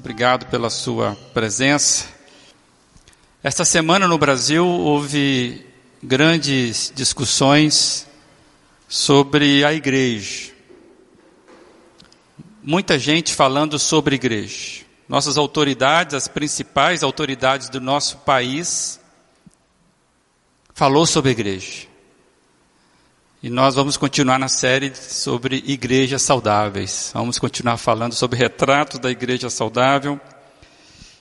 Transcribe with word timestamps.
Obrigado 0.00 0.46
pela 0.46 0.70
sua 0.70 1.14
presença. 1.34 2.06
Esta 3.42 3.66
semana 3.66 4.08
no 4.08 4.16
Brasil 4.16 4.66
houve 4.66 5.62
grandes 6.02 6.90
discussões 6.96 8.06
sobre 8.88 9.62
a 9.62 9.74
igreja. 9.74 10.52
Muita 12.62 12.98
gente 12.98 13.34
falando 13.34 13.78
sobre 13.78 14.14
igreja. 14.14 14.86
Nossas 15.06 15.36
autoridades, 15.36 16.14
as 16.14 16.26
principais 16.26 17.02
autoridades 17.02 17.68
do 17.68 17.78
nosso 17.78 18.16
país, 18.20 18.98
falou 20.72 21.04
sobre 21.04 21.32
igreja. 21.32 21.89
E 23.42 23.48
nós 23.48 23.74
vamos 23.74 23.96
continuar 23.96 24.38
na 24.38 24.48
série 24.48 24.94
sobre 24.94 25.64
igrejas 25.66 26.20
saudáveis. 26.20 27.10
Vamos 27.14 27.38
continuar 27.38 27.78
falando 27.78 28.12
sobre 28.12 28.38
retratos 28.38 28.98
da 28.98 29.10
igreja 29.10 29.48
saudável. 29.48 30.20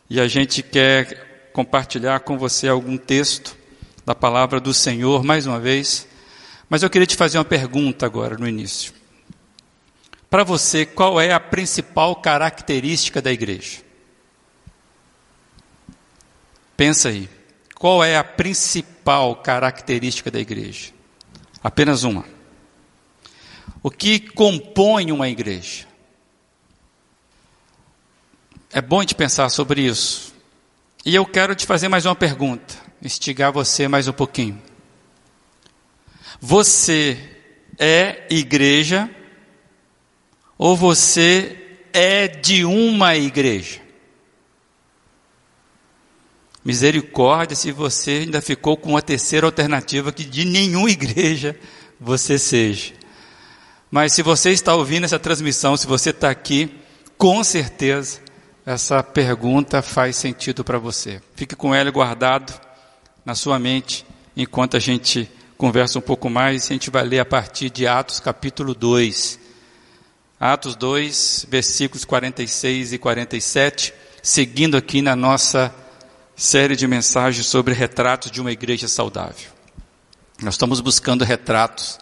E 0.10 0.20
a 0.20 0.28
gente 0.28 0.62
quer 0.62 1.52
compartilhar 1.54 2.20
com 2.20 2.38
você 2.38 2.68
algum 2.68 2.98
texto 2.98 3.56
da 4.06 4.14
palavra 4.14 4.60
do 4.60 4.74
Senhor 4.74 5.24
mais 5.24 5.46
uma 5.46 5.62
vez. 5.62 6.10
Mas 6.70 6.84
eu 6.84 6.90
queria 6.90 7.08
te 7.08 7.16
fazer 7.16 7.38
uma 7.38 7.46
pergunta 7.46 8.06
agora 8.06 8.38
no 8.38 8.46
início. 8.46 8.92
Para 10.30 10.44
você, 10.44 10.86
qual 10.86 11.22
é 11.22 11.32
a 11.32 11.40
principal 11.40 12.18
característica 12.18 13.22
da 13.22 13.32
igreja? 13.32 13.78
Pensa 16.76 17.08
aí. 17.08 17.30
Qual 17.74 18.04
é 18.04 18.18
a 18.18 18.26
principal 18.26 19.38
característica 19.38 20.30
da 20.30 20.40
igreja? 20.40 20.99
Apenas 21.64 22.04
uma. 22.04 22.26
O 23.82 23.90
que 23.90 24.20
compõe 24.20 25.12
uma 25.12 25.30
igreja? 25.30 25.88
É 28.72 28.82
bom 28.82 29.04
de 29.04 29.16
pensar 29.16 29.50
sobre 29.50 29.82
isso. 29.82 30.34
E 31.06 31.16
eu 31.16 31.26
quero 31.26 31.56
te 31.56 31.66
fazer 31.66 31.88
mais 31.88 32.06
uma 32.06 32.16
pergunta, 32.16 32.76
instigar 33.02 33.52
você 33.52 33.88
mais 33.88 34.08
um 34.08 34.14
pouquinho. 34.14 34.62
Você 36.40 37.18
é 37.78 38.28
igreja 38.30 39.10
ou 40.58 40.76
você 40.76 41.80
é 41.94 42.28
de 42.28 42.64
uma 42.66 43.16
igreja? 43.16 43.89
Misericórdia 46.70 47.56
se 47.56 47.72
você 47.72 48.12
ainda 48.12 48.44
ficou 48.44 48.78
com 48.78 48.96
a 48.96 49.02
terceira 49.02 49.48
alternativa 49.48 50.12
que 50.12 50.24
de 50.24 50.46
nenhuma 50.46 50.92
igreja 50.92 51.58
você 52.00 52.38
seja. 52.38 52.94
Mas 53.90 54.14
se 54.14 54.22
você 54.22 54.52
está 54.52 54.76
ouvindo 54.76 55.04
essa 55.04 55.18
transmissão, 55.18 55.76
se 55.76 55.88
você 55.88 56.12
está 56.12 56.30
aqui, 56.30 56.72
com 57.18 57.44
certeza 57.44 58.20
essa 58.64 59.02
pergunta 59.02 59.82
faz 59.82 60.16
sentido 60.16 60.64
para 60.64 60.78
você. 60.78 61.20
Fique 61.36 61.56
com 61.56 61.74
ela 61.74 61.90
guardado 61.90 62.54
na 63.26 63.34
sua 63.34 63.58
mente 63.58 64.06
enquanto 64.38 64.78
a 64.78 64.80
gente 64.80 65.28
conversa 65.58 65.98
um 65.98 66.04
pouco 66.04 66.30
mais. 66.30 66.66
A 66.66 66.74
gente 66.74 66.92
vai 66.92 67.04
ler 67.04 67.20
a 67.20 67.26
partir 67.26 67.72
de 67.72 67.88
Atos 67.88 68.20
capítulo 68.20 68.76
2. 68.76 69.40
Atos 70.40 70.76
2, 70.76 71.48
versículos 71.50 72.06
46 72.06 72.94
e 72.94 73.00
47, 73.00 73.92
seguindo 74.22 74.78
aqui 74.78 75.02
na 75.02 75.16
nossa 75.16 75.74
série 76.40 76.74
de 76.74 76.88
mensagens 76.88 77.48
sobre 77.48 77.74
retratos 77.74 78.32
de 78.32 78.40
uma 78.40 78.50
igreja 78.50 78.88
saudável. 78.88 79.52
Nós 80.42 80.54
estamos 80.54 80.80
buscando 80.80 81.26
retratos 81.26 82.00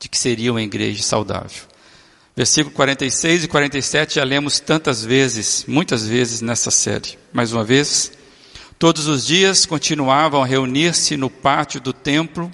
de 0.00 0.08
que 0.08 0.16
seria 0.16 0.50
uma 0.50 0.62
igreja 0.62 1.02
saudável. 1.02 1.62
Versículo 2.34 2.74
46 2.74 3.44
e 3.44 3.48
47 3.48 4.14
já 4.14 4.24
lemos 4.24 4.60
tantas 4.60 5.04
vezes, 5.04 5.66
muitas 5.68 6.06
vezes 6.08 6.40
nessa 6.40 6.70
série. 6.70 7.18
Mais 7.34 7.52
uma 7.52 7.62
vez, 7.64 8.12
todos 8.78 9.08
os 9.08 9.26
dias 9.26 9.66
continuavam 9.66 10.42
a 10.42 10.46
reunir-se 10.46 11.14
no 11.18 11.28
pátio 11.28 11.78
do 11.78 11.92
templo, 11.92 12.50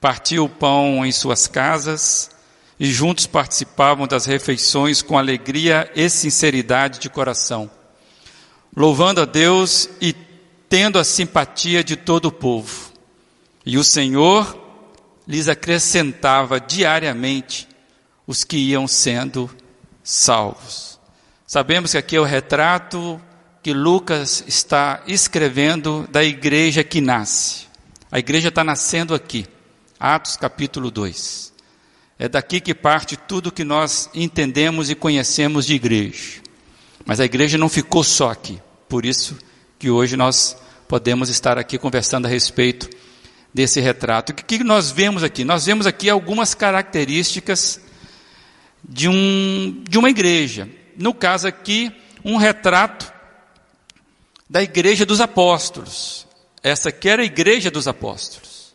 partiam 0.00 0.44
o 0.44 0.48
pão 0.48 1.04
em 1.04 1.10
suas 1.10 1.48
casas 1.48 2.30
e 2.78 2.86
juntos 2.92 3.26
participavam 3.26 4.06
das 4.06 4.24
refeições 4.24 5.02
com 5.02 5.18
alegria 5.18 5.90
e 5.96 6.08
sinceridade 6.08 7.00
de 7.00 7.10
coração, 7.10 7.68
louvando 8.76 9.20
a 9.20 9.24
Deus 9.24 9.88
e 10.00 10.12
tendo 10.74 10.98
a 10.98 11.04
simpatia 11.04 11.84
de 11.84 11.94
todo 11.94 12.24
o 12.24 12.32
povo. 12.32 12.92
E 13.64 13.78
o 13.78 13.84
Senhor 13.84 14.60
lhes 15.24 15.46
acrescentava 15.46 16.58
diariamente 16.58 17.68
os 18.26 18.42
que 18.42 18.56
iam 18.56 18.88
sendo 18.88 19.48
salvos. 20.02 20.98
Sabemos 21.46 21.92
que 21.92 21.98
aqui 21.98 22.16
é 22.16 22.20
o 22.20 22.24
retrato 22.24 23.22
que 23.62 23.72
Lucas 23.72 24.42
está 24.48 25.04
escrevendo 25.06 26.08
da 26.10 26.24
igreja 26.24 26.82
que 26.82 27.00
nasce. 27.00 27.68
A 28.10 28.18
igreja 28.18 28.48
está 28.48 28.64
nascendo 28.64 29.14
aqui, 29.14 29.46
Atos 30.00 30.36
capítulo 30.36 30.90
2. 30.90 31.52
É 32.18 32.28
daqui 32.28 32.60
que 32.60 32.74
parte 32.74 33.16
tudo 33.16 33.52
que 33.52 33.62
nós 33.62 34.10
entendemos 34.12 34.90
e 34.90 34.96
conhecemos 34.96 35.66
de 35.66 35.74
igreja. 35.74 36.42
Mas 37.06 37.20
a 37.20 37.24
igreja 37.24 37.56
não 37.56 37.68
ficou 37.68 38.02
só 38.02 38.32
aqui. 38.32 38.60
Por 38.88 39.06
isso 39.06 39.38
que 39.78 39.88
hoje 39.88 40.16
nós 40.16 40.63
podemos 40.88 41.28
estar 41.28 41.58
aqui 41.58 41.78
conversando 41.78 42.26
a 42.26 42.28
respeito 42.28 42.88
desse 43.52 43.80
retrato. 43.80 44.30
O 44.30 44.34
que 44.34 44.62
nós 44.64 44.90
vemos 44.90 45.22
aqui? 45.22 45.44
Nós 45.44 45.66
vemos 45.66 45.86
aqui 45.86 46.10
algumas 46.10 46.54
características 46.54 47.80
de, 48.82 49.08
um, 49.08 49.82
de 49.88 49.98
uma 49.98 50.10
igreja. 50.10 50.68
No 50.96 51.14
caso 51.14 51.46
aqui, 51.46 51.92
um 52.24 52.36
retrato 52.36 53.12
da 54.48 54.62
igreja 54.62 55.06
dos 55.06 55.20
apóstolos. 55.20 56.26
Essa 56.62 56.88
aqui 56.88 57.08
era 57.08 57.22
a 57.22 57.26
igreja 57.26 57.70
dos 57.70 57.88
apóstolos. 57.88 58.74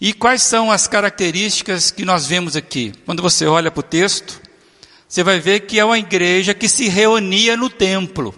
E 0.00 0.12
quais 0.12 0.42
são 0.42 0.70
as 0.70 0.86
características 0.86 1.90
que 1.90 2.04
nós 2.04 2.26
vemos 2.26 2.54
aqui? 2.54 2.92
Quando 3.04 3.22
você 3.22 3.46
olha 3.46 3.70
para 3.70 3.80
o 3.80 3.82
texto, 3.82 4.40
você 5.08 5.24
vai 5.24 5.40
ver 5.40 5.60
que 5.60 5.78
é 5.80 5.84
uma 5.84 5.98
igreja 5.98 6.54
que 6.54 6.68
se 6.68 6.88
reunia 6.88 7.56
no 7.56 7.68
templo. 7.68 8.34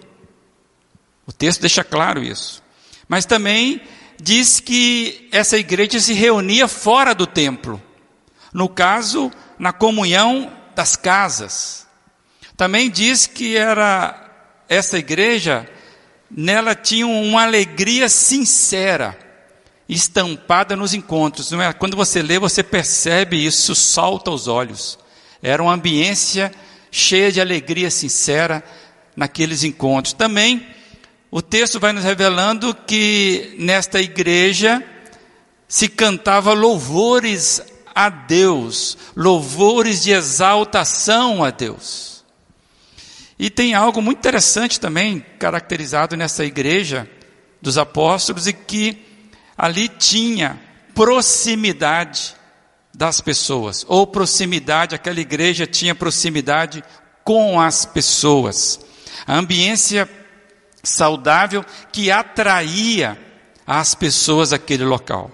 O 1.26 1.32
texto 1.32 1.60
deixa 1.60 1.84
claro 1.84 2.22
isso. 2.22 2.62
Mas 3.10 3.26
também 3.26 3.80
diz 4.22 4.60
que 4.60 5.28
essa 5.32 5.58
igreja 5.58 5.98
se 5.98 6.12
reunia 6.14 6.68
fora 6.68 7.12
do 7.12 7.26
templo. 7.26 7.82
No 8.52 8.68
caso, 8.68 9.32
na 9.58 9.72
comunhão 9.72 10.52
das 10.76 10.94
casas. 10.94 11.88
Também 12.56 12.88
diz 12.88 13.26
que 13.26 13.56
era 13.56 14.30
essa 14.68 14.96
igreja, 14.96 15.68
nela 16.30 16.72
tinha 16.72 17.04
uma 17.04 17.42
alegria 17.42 18.08
sincera, 18.08 19.18
estampada 19.88 20.76
nos 20.76 20.94
encontros. 20.94 21.52
É? 21.52 21.72
Quando 21.72 21.96
você 21.96 22.22
lê, 22.22 22.38
você 22.38 22.62
percebe 22.62 23.44
isso, 23.44 23.74
salta 23.74 24.30
aos 24.30 24.46
olhos. 24.46 24.96
Era 25.42 25.60
uma 25.60 25.74
ambiência 25.74 26.52
cheia 26.92 27.32
de 27.32 27.40
alegria 27.40 27.90
sincera 27.90 28.62
naqueles 29.16 29.64
encontros. 29.64 30.12
Também 30.12 30.64
o 31.30 31.40
texto 31.40 31.78
vai 31.78 31.92
nos 31.92 32.02
revelando 32.02 32.74
que 32.74 33.54
nesta 33.58 34.00
igreja 34.00 34.82
se 35.68 35.88
cantava 35.88 36.52
louvores 36.52 37.62
a 37.94 38.08
Deus, 38.08 38.98
louvores 39.14 40.02
de 40.02 40.10
exaltação 40.10 41.44
a 41.44 41.50
Deus. 41.50 42.24
E 43.38 43.48
tem 43.48 43.74
algo 43.74 44.02
muito 44.02 44.18
interessante 44.18 44.80
também 44.80 45.24
caracterizado 45.38 46.16
nessa 46.16 46.44
igreja 46.44 47.08
dos 47.62 47.78
apóstolos 47.78 48.48
e 48.48 48.52
que 48.52 49.06
ali 49.56 49.88
tinha 49.88 50.60
proximidade 50.94 52.34
das 52.92 53.20
pessoas, 53.20 53.84
ou 53.88 54.06
proximidade, 54.06 54.94
aquela 54.94 55.20
igreja 55.20 55.66
tinha 55.66 55.94
proximidade 55.94 56.82
com 57.22 57.60
as 57.60 57.84
pessoas. 57.84 58.80
A 59.26 59.36
ambiência 59.36 60.08
saudável 60.82 61.64
que 61.92 62.10
atraía 62.10 63.18
as 63.66 63.94
pessoas 63.94 64.52
àquele 64.52 64.84
local. 64.84 65.30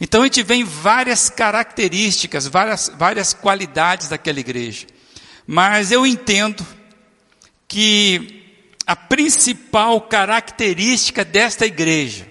Então 0.00 0.22
a 0.22 0.24
gente 0.24 0.42
vê 0.42 0.64
várias 0.64 1.28
características, 1.28 2.46
várias, 2.46 2.90
várias 2.96 3.34
qualidades 3.34 4.08
daquela 4.08 4.40
igreja. 4.40 4.86
Mas 5.46 5.92
eu 5.92 6.06
entendo 6.06 6.66
que 7.68 8.40
a 8.86 8.96
principal 8.96 10.00
característica 10.00 11.24
desta 11.24 11.66
igreja 11.66 12.26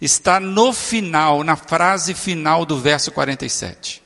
está 0.00 0.38
no 0.38 0.72
final, 0.72 1.42
na 1.42 1.56
frase 1.56 2.12
final 2.12 2.66
do 2.66 2.78
verso 2.78 3.10
47. 3.12 4.02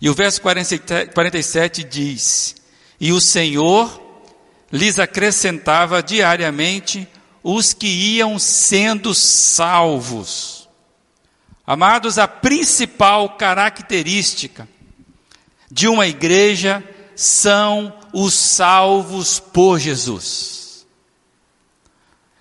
E 0.00 0.08
o 0.08 0.14
verso 0.14 0.40
47 0.40 1.84
diz: 1.84 2.56
E 2.98 3.12
o 3.12 3.20
Senhor 3.20 4.09
lhes 4.72 4.98
acrescentava 4.98 6.02
diariamente 6.02 7.08
os 7.42 7.72
que 7.72 7.86
iam 7.86 8.38
sendo 8.38 9.14
salvos. 9.14 10.68
Amados, 11.66 12.18
a 12.18 12.28
principal 12.28 13.30
característica 13.36 14.68
de 15.70 15.88
uma 15.88 16.06
igreja 16.06 16.82
são 17.14 17.92
os 18.12 18.34
salvos 18.34 19.38
por 19.38 19.78
Jesus. 19.78 20.86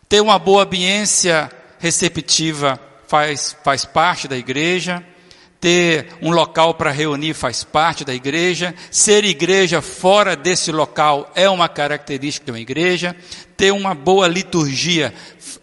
Ter 0.07 0.21
uma 0.21 0.39
boa 0.39 0.63
ambiência 0.63 1.51
receptiva 1.77 2.79
faz, 3.07 3.55
faz 3.63 3.85
parte 3.85 4.27
da 4.27 4.37
igreja, 4.37 5.05
ter 5.59 6.07
um 6.21 6.31
local 6.31 6.73
para 6.73 6.91
reunir 6.91 7.33
faz 7.33 7.63
parte 7.63 8.05
da 8.05 8.13
igreja, 8.13 8.73
ser 8.89 9.25
igreja 9.25 9.81
fora 9.81 10.35
desse 10.35 10.71
local 10.71 11.31
é 11.35 11.49
uma 11.49 11.67
característica 11.67 12.45
de 12.45 12.51
uma 12.51 12.59
igreja, 12.59 13.15
ter 13.57 13.71
uma 13.71 13.93
boa 13.93 14.27
liturgia 14.27 15.13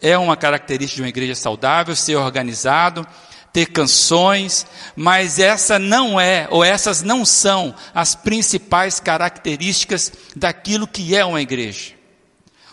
é 0.00 0.16
uma 0.16 0.36
característica 0.36 0.96
de 0.96 1.02
uma 1.02 1.08
igreja 1.08 1.34
saudável, 1.34 1.96
ser 1.96 2.16
organizado, 2.16 3.06
ter 3.52 3.66
canções, 3.66 4.66
mas 4.94 5.38
essa 5.38 5.78
não 5.78 6.20
é, 6.20 6.46
ou 6.50 6.62
essas 6.62 7.02
não 7.02 7.24
são 7.24 7.74
as 7.94 8.14
principais 8.14 9.00
características 9.00 10.12
daquilo 10.34 10.86
que 10.86 11.16
é 11.16 11.24
uma 11.24 11.40
igreja. 11.40 11.94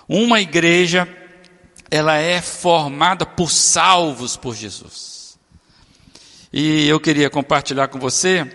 Uma 0.07 0.41
igreja, 0.41 1.07
ela 1.89 2.17
é 2.17 2.41
formada 2.41 3.25
por 3.25 3.49
salvos 3.49 4.35
por 4.35 4.55
Jesus. 4.55 5.12
E 6.53 6.87
eu 6.87 6.99
queria 6.99 7.31
compartilhar 7.31 7.87
com 7.87 7.97
você 7.97 8.47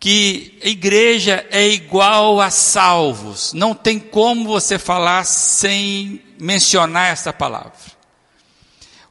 que 0.00 0.58
igreja 0.62 1.44
é 1.50 1.68
igual 1.68 2.40
a 2.40 2.48
salvos. 2.48 3.52
Não 3.52 3.74
tem 3.74 3.98
como 3.98 4.48
você 4.48 4.78
falar 4.78 5.24
sem 5.24 6.22
mencionar 6.40 7.12
essa 7.12 7.30
palavra. 7.30 7.98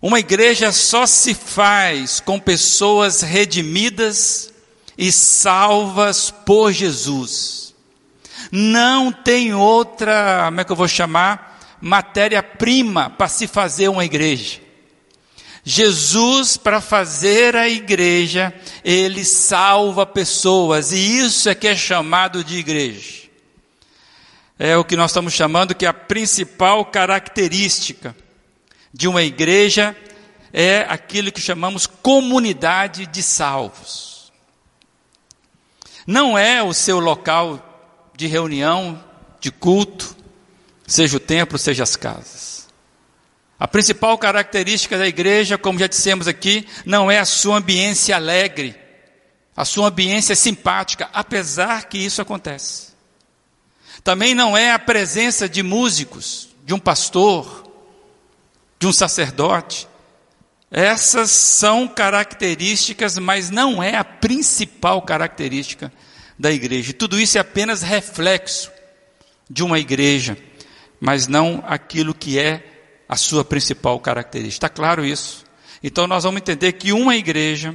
Uma 0.01 0.19
igreja 0.19 0.71
só 0.71 1.05
se 1.05 1.35
faz 1.35 2.19
com 2.19 2.39
pessoas 2.39 3.21
redimidas 3.21 4.51
e 4.97 5.11
salvas 5.11 6.31
por 6.31 6.71
Jesus. 6.71 7.75
Não 8.51 9.11
tem 9.11 9.53
outra, 9.53 10.45
como 10.45 10.61
é 10.61 10.63
que 10.63 10.71
eu 10.71 10.75
vou 10.75 10.87
chamar? 10.87 11.77
Matéria-prima 11.79 13.11
para 13.11 13.27
se 13.27 13.45
fazer 13.45 13.87
uma 13.87 14.03
igreja. 14.03 14.66
Jesus, 15.69 16.55
para 16.55 16.79
fazer 16.79 17.53
a 17.53 17.67
igreja, 17.67 18.53
ele 18.85 19.25
salva 19.25 20.05
pessoas, 20.05 20.93
e 20.93 21.19
isso 21.19 21.49
é 21.49 21.53
que 21.53 21.67
é 21.67 21.75
chamado 21.75 22.41
de 22.41 22.55
igreja. 22.55 23.27
É 24.57 24.77
o 24.77 24.85
que 24.85 24.95
nós 24.95 25.11
estamos 25.11 25.33
chamando 25.33 25.75
que 25.75 25.85
é 25.85 25.89
a 25.89 25.93
principal 25.93 26.85
característica 26.85 28.15
de 28.93 29.09
uma 29.09 29.21
igreja 29.21 29.93
é 30.53 30.85
aquilo 30.87 31.33
que 31.33 31.41
chamamos 31.41 31.85
comunidade 31.85 33.05
de 33.05 33.21
salvos. 33.21 34.31
Não 36.07 36.37
é 36.37 36.63
o 36.63 36.73
seu 36.73 36.97
local 36.97 38.09
de 38.15 38.25
reunião, 38.25 39.03
de 39.41 39.51
culto, 39.51 40.15
seja 40.87 41.17
o 41.17 41.19
templo, 41.19 41.57
seja 41.57 41.83
as 41.83 41.97
casas. 41.97 42.56
A 43.59 43.67
principal 43.67 44.17
característica 44.17 44.97
da 44.97 45.07
igreja, 45.07 45.57
como 45.57 45.79
já 45.79 45.87
dissemos 45.87 46.27
aqui, 46.27 46.67
não 46.85 47.09
é 47.09 47.17
a 47.17 47.25
sua 47.25 47.57
ambiência 47.57 48.15
alegre, 48.15 48.75
a 49.55 49.65
sua 49.65 49.87
ambiência 49.87 50.35
simpática, 50.35 51.09
apesar 51.11 51.85
que 51.85 51.97
isso 51.97 52.21
acontece. 52.21 52.89
Também 54.03 54.35
não 54.35 54.55
é 54.55 54.71
a 54.71 54.79
presença 54.79 55.49
de 55.49 55.63
músicos, 55.63 56.49
de 56.63 56.73
um 56.73 56.79
pastor, 56.79 57.71
de 58.79 58.85
um 58.85 58.93
sacerdote. 58.93 59.87
Essas 60.69 61.31
são 61.31 61.87
características, 61.87 63.17
mas 63.17 63.49
não 63.49 63.81
é 63.81 63.95
a 63.95 64.03
principal 64.03 65.01
característica 65.01 65.91
da 66.37 66.51
igreja. 66.51 66.93
Tudo 66.93 67.19
isso 67.19 67.39
é 67.39 67.41
apenas 67.41 67.81
reflexo 67.81 68.71
de 69.49 69.63
uma 69.63 69.79
igreja, 69.79 70.37
mas 70.99 71.27
não 71.27 71.63
aquilo 71.65 72.13
que 72.13 72.37
é 72.37 72.66
a 73.07 73.15
sua 73.15 73.45
principal 73.45 73.99
característica. 73.99 74.65
Está 74.65 74.69
claro 74.69 75.05
isso? 75.05 75.45
Então 75.81 76.07
nós 76.07 76.23
vamos 76.23 76.41
entender 76.41 76.73
que 76.73 76.91
uma 76.91 77.15
igreja 77.15 77.73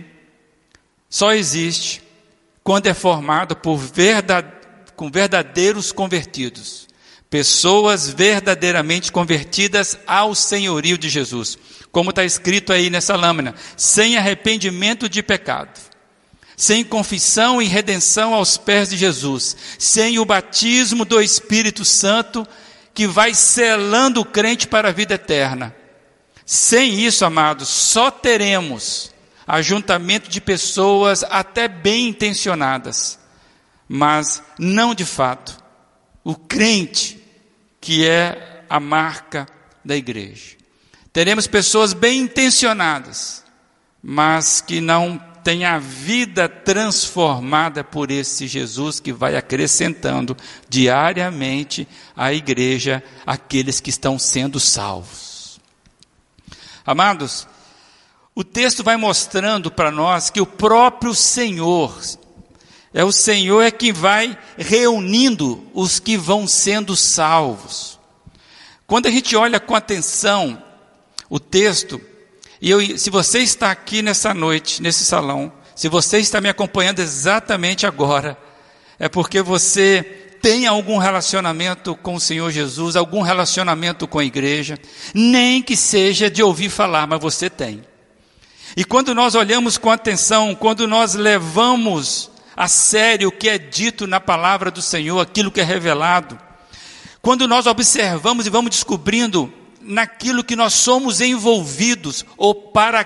só 1.08 1.32
existe 1.32 2.02
quando 2.62 2.86
é 2.86 2.94
formada 2.94 3.54
por 3.54 3.76
verdade, 3.76 4.50
com 4.96 5.10
verdadeiros 5.10 5.92
convertidos. 5.92 6.88
Pessoas 7.28 8.10
verdadeiramente 8.10 9.10
convertidas 9.10 9.98
ao 10.06 10.34
senhorio 10.34 10.98
de 10.98 11.08
Jesus. 11.08 11.56
Como 11.90 12.10
está 12.10 12.24
escrito 12.24 12.72
aí 12.72 12.90
nessa 12.90 13.16
lâmina: 13.16 13.54
sem 13.76 14.18
arrependimento 14.18 15.08
de 15.08 15.22
pecado, 15.22 15.80
sem 16.56 16.84
confissão 16.84 17.60
e 17.60 17.66
redenção 17.66 18.34
aos 18.34 18.58
pés 18.58 18.90
de 18.90 18.98
Jesus, 18.98 19.56
sem 19.78 20.18
o 20.18 20.24
batismo 20.24 21.04
do 21.04 21.20
Espírito 21.20 21.84
Santo 21.84 22.46
que 22.94 23.06
vai 23.06 23.34
selando 23.34 24.20
o 24.20 24.24
crente 24.24 24.66
para 24.66 24.88
a 24.88 24.92
vida 24.92 25.14
eterna. 25.14 25.74
Sem 26.44 27.00
isso, 27.00 27.24
amados, 27.24 27.68
só 27.68 28.10
teremos 28.10 29.12
ajuntamento 29.46 30.28
de 30.28 30.40
pessoas 30.40 31.24
até 31.24 31.68
bem 31.68 32.08
intencionadas, 32.08 33.18
mas 33.88 34.42
não 34.58 34.94
de 34.94 35.04
fato. 35.04 35.62
O 36.24 36.34
crente 36.34 37.22
que 37.80 38.06
é 38.06 38.64
a 38.68 38.78
marca 38.78 39.46
da 39.84 39.96
igreja. 39.96 40.56
Teremos 41.12 41.46
pessoas 41.46 41.92
bem 41.92 42.20
intencionadas, 42.20 43.44
mas 44.02 44.60
que 44.60 44.80
não 44.80 45.22
têm 45.42 45.64
a 45.64 45.78
vida 45.78 46.48
transformada 46.48 47.82
por 47.82 48.10
esse 48.10 48.46
Jesus 48.46 49.00
que 49.00 49.12
vai 49.12 49.36
acrescentando 49.36 50.36
diariamente 50.68 51.86
à 52.16 52.32
igreja 52.32 53.02
aqueles 53.26 53.80
que 53.80 53.90
estão 53.90 54.18
sendo 54.18 54.60
salvos. 54.60 55.60
Amados, 56.84 57.46
o 58.34 58.42
texto 58.42 58.82
vai 58.82 58.96
mostrando 58.96 59.70
para 59.70 59.90
nós 59.90 60.30
que 60.30 60.40
o 60.40 60.46
próprio 60.46 61.14
Senhor 61.14 61.94
é 62.94 63.02
o 63.02 63.12
Senhor 63.12 63.62
é 63.62 63.70
quem 63.70 63.92
vai 63.92 64.38
reunindo 64.58 65.66
os 65.72 65.98
que 65.98 66.16
vão 66.16 66.46
sendo 66.46 66.94
salvos. 66.94 67.98
Quando 68.86 69.06
a 69.06 69.10
gente 69.10 69.34
olha 69.34 69.58
com 69.58 69.74
atenção 69.74 70.62
o 71.30 71.40
texto, 71.40 71.98
e 72.62 72.70
eu, 72.70 72.96
se 72.96 73.10
você 73.10 73.40
está 73.40 73.72
aqui 73.72 74.02
nessa 74.02 74.32
noite, 74.32 74.80
nesse 74.80 75.04
salão, 75.04 75.52
se 75.74 75.88
você 75.88 76.18
está 76.18 76.40
me 76.40 76.48
acompanhando 76.48 77.00
exatamente 77.00 77.88
agora, 77.88 78.38
é 79.00 79.08
porque 79.08 79.42
você 79.42 80.00
tem 80.40 80.68
algum 80.68 80.96
relacionamento 80.96 81.96
com 81.96 82.14
o 82.14 82.20
Senhor 82.20 82.52
Jesus, 82.52 82.94
algum 82.94 83.20
relacionamento 83.20 84.06
com 84.06 84.20
a 84.20 84.24
igreja, 84.24 84.78
nem 85.12 85.60
que 85.60 85.76
seja 85.76 86.30
de 86.30 86.40
ouvir 86.40 86.70
falar, 86.70 87.04
mas 87.08 87.20
você 87.20 87.50
tem. 87.50 87.82
E 88.76 88.84
quando 88.84 89.12
nós 89.12 89.34
olhamos 89.34 89.76
com 89.76 89.90
atenção, 89.90 90.54
quando 90.54 90.86
nós 90.86 91.14
levamos 91.14 92.30
a 92.56 92.68
sério 92.68 93.30
o 93.30 93.32
que 93.32 93.48
é 93.48 93.58
dito 93.58 94.06
na 94.06 94.20
palavra 94.20 94.70
do 94.70 94.80
Senhor, 94.80 95.18
aquilo 95.18 95.50
que 95.50 95.60
é 95.60 95.64
revelado. 95.64 96.38
Quando 97.20 97.48
nós 97.48 97.66
observamos 97.66 98.46
e 98.46 98.50
vamos 98.50 98.70
descobrindo 98.70 99.52
naquilo 99.82 100.44
que 100.44 100.56
nós 100.56 100.74
somos 100.74 101.20
envolvidos 101.20 102.24
ou 102.36 102.54
para 102.54 103.04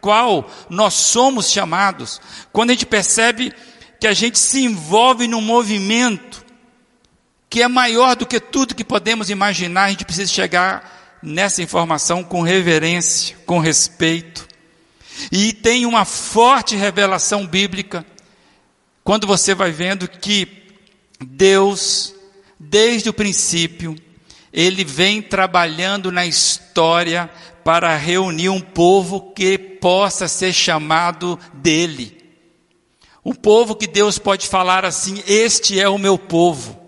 qual 0.00 0.48
nós 0.68 0.94
somos 0.94 1.50
chamados, 1.50 2.20
quando 2.52 2.70
a 2.70 2.72
gente 2.72 2.86
percebe 2.86 3.52
que 4.00 4.06
a 4.06 4.12
gente 4.12 4.38
se 4.38 4.64
envolve 4.64 5.26
num 5.26 5.40
movimento 5.40 6.46
que 7.50 7.62
é 7.62 7.68
maior 7.68 8.14
do 8.14 8.26
que 8.26 8.38
tudo 8.38 8.74
que 8.74 8.84
podemos 8.84 9.30
imaginar, 9.30 9.84
a 9.84 9.90
gente 9.90 10.04
precisa 10.04 10.30
chegar 10.30 11.18
nessa 11.22 11.62
informação 11.62 12.22
com 12.22 12.42
reverência, 12.42 13.36
com 13.46 13.58
respeito. 13.58 14.46
E 15.32 15.52
tem 15.52 15.86
uma 15.86 16.04
forte 16.04 16.76
revelação 16.76 17.46
bíblica 17.46 18.06
quando 19.02 19.26
você 19.26 19.54
vai 19.54 19.72
vendo 19.72 20.06
que 20.06 20.46
Deus, 21.20 22.14
desde 22.60 23.08
o 23.08 23.14
princípio, 23.14 23.96
ele 24.52 24.84
vem 24.84 25.20
trabalhando 25.20 26.10
na 26.10 26.26
história 26.26 27.30
para 27.64 27.96
reunir 27.96 28.48
um 28.48 28.60
povo 28.60 29.32
que 29.32 29.58
possa 29.58 30.26
ser 30.26 30.52
chamado 30.52 31.38
dele. 31.52 32.16
Um 33.24 33.34
povo 33.34 33.76
que 33.76 33.86
Deus 33.86 34.18
pode 34.18 34.46
falar 34.46 34.84
assim: 34.84 35.22
Este 35.26 35.78
é 35.78 35.88
o 35.88 35.98
meu 35.98 36.18
povo. 36.18 36.78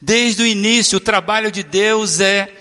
Desde 0.00 0.42
o 0.42 0.46
início, 0.46 0.98
o 0.98 1.00
trabalho 1.00 1.50
de 1.50 1.62
Deus 1.62 2.20
é 2.20 2.52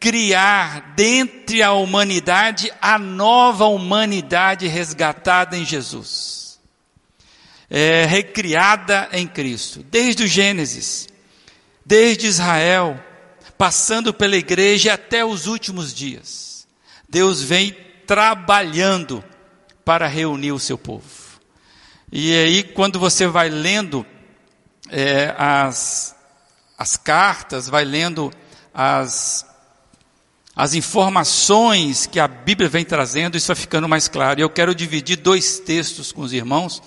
criar 0.00 0.94
dentre 0.96 1.62
a 1.62 1.72
humanidade 1.72 2.70
a 2.80 2.98
nova 2.98 3.66
humanidade 3.66 4.66
resgatada 4.66 5.56
em 5.56 5.64
Jesus 5.64 6.44
é, 7.70 8.04
recriada 8.06 9.08
em 9.12 9.26
Cristo, 9.26 9.84
desde 9.90 10.22
o 10.22 10.26
Gênesis, 10.28 11.08
desde 11.84 12.26
Israel, 12.26 12.98
passando 13.58 14.12
pela 14.12 14.36
igreja 14.36 14.94
até 14.94 15.24
os 15.24 15.46
últimos 15.46 15.94
dias. 15.94 16.66
Deus 17.08 17.42
vem 17.42 17.76
trabalhando 18.06 19.22
para 19.84 20.06
reunir 20.06 20.52
o 20.52 20.58
seu 20.58 20.78
povo. 20.78 21.04
E 22.10 22.32
aí, 22.32 22.62
quando 22.62 22.98
você 22.98 23.26
vai 23.26 23.48
lendo 23.48 24.06
é, 24.90 25.34
as, 25.36 26.14
as 26.78 26.96
cartas, 26.96 27.68
vai 27.68 27.84
lendo 27.84 28.32
as, 28.72 29.46
as 30.54 30.74
informações 30.74 32.06
que 32.06 32.20
a 32.20 32.28
Bíblia 32.28 32.68
vem 32.68 32.84
trazendo, 32.84 33.36
isso 33.36 33.48
vai 33.48 33.56
ficando 33.56 33.88
mais 33.88 34.08
claro. 34.08 34.40
E 34.40 34.42
eu 34.42 34.50
quero 34.50 34.74
dividir 34.74 35.16
dois 35.16 35.58
textos 35.58 36.12
com 36.12 36.22
os 36.22 36.32
irmãos, 36.32 36.82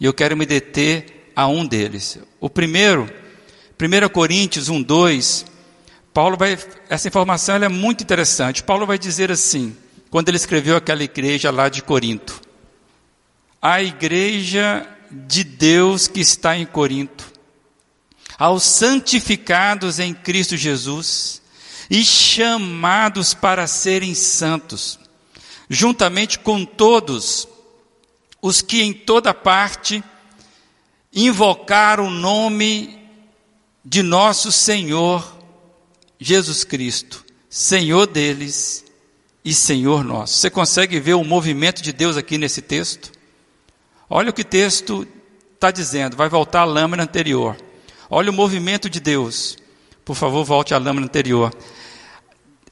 e 0.00 0.04
eu 0.04 0.12
quero 0.12 0.36
me 0.36 0.46
deter 0.46 1.30
a 1.36 1.46
um 1.46 1.66
deles. 1.66 2.18
O 2.40 2.48
primeiro, 2.48 3.10
1 3.80 4.08
Coríntios 4.10 4.68
1, 4.68 4.82
2, 4.82 5.46
Paulo 6.12 6.36
vai, 6.36 6.56
essa 6.88 7.08
informação 7.08 7.56
é 7.56 7.68
muito 7.68 8.02
interessante. 8.02 8.62
Paulo 8.62 8.86
vai 8.86 8.96
dizer 8.96 9.32
assim, 9.32 9.76
quando 10.10 10.28
ele 10.28 10.36
escreveu 10.36 10.76
aquela 10.76 11.02
igreja 11.02 11.50
lá 11.50 11.68
de 11.68 11.82
Corinto: 11.82 12.40
A 13.60 13.82
igreja 13.82 14.86
de 15.10 15.42
Deus 15.42 16.06
que 16.06 16.20
está 16.20 16.56
em 16.56 16.64
Corinto, 16.64 17.24
aos 18.38 18.62
santificados 18.62 19.98
em 19.98 20.14
Cristo 20.14 20.56
Jesus 20.56 21.42
e 21.90 22.04
chamados 22.04 23.34
para 23.34 23.66
serem 23.66 24.14
santos, 24.14 25.00
juntamente 25.68 26.38
com 26.38 26.64
todos 26.64 27.48
os 28.40 28.62
que 28.62 28.82
em 28.82 28.92
toda 28.92 29.34
parte 29.34 30.02
invocaram 31.12 32.06
o 32.06 32.10
nome 32.10 33.03
de 33.84 34.02
nosso 34.02 34.50
Senhor 34.50 35.36
Jesus 36.18 36.64
Cristo, 36.64 37.24
Senhor 37.50 38.06
deles 38.06 38.84
e 39.44 39.52
Senhor 39.52 40.02
nosso. 40.02 40.34
Você 40.34 40.48
consegue 40.48 40.98
ver 40.98 41.14
o 41.14 41.24
movimento 41.24 41.82
de 41.82 41.92
Deus 41.92 42.16
aqui 42.16 42.38
nesse 42.38 42.62
texto? 42.62 43.12
Olha 44.08 44.30
o 44.30 44.32
que 44.32 44.42
o 44.42 44.44
texto 44.44 45.06
está 45.54 45.70
dizendo, 45.70 46.16
vai 46.16 46.28
voltar 46.28 46.60
à 46.60 46.64
lâmina 46.64 47.02
anterior. 47.02 47.56
Olha 48.08 48.30
o 48.30 48.34
movimento 48.34 48.88
de 48.88 49.00
Deus. 49.00 49.56
Por 50.04 50.14
favor, 50.14 50.44
volte 50.44 50.74
à 50.74 50.78
lâmina 50.78 51.06
anterior. 51.06 51.54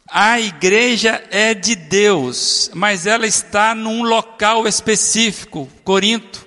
A 0.08 0.38
igreja 0.38 1.22
é 1.30 1.54
de 1.54 1.74
Deus, 1.74 2.70
mas 2.74 3.06
ela 3.06 3.26
está 3.26 3.74
num 3.74 4.02
local 4.02 4.68
específico, 4.68 5.68
Corinto. 5.82 6.44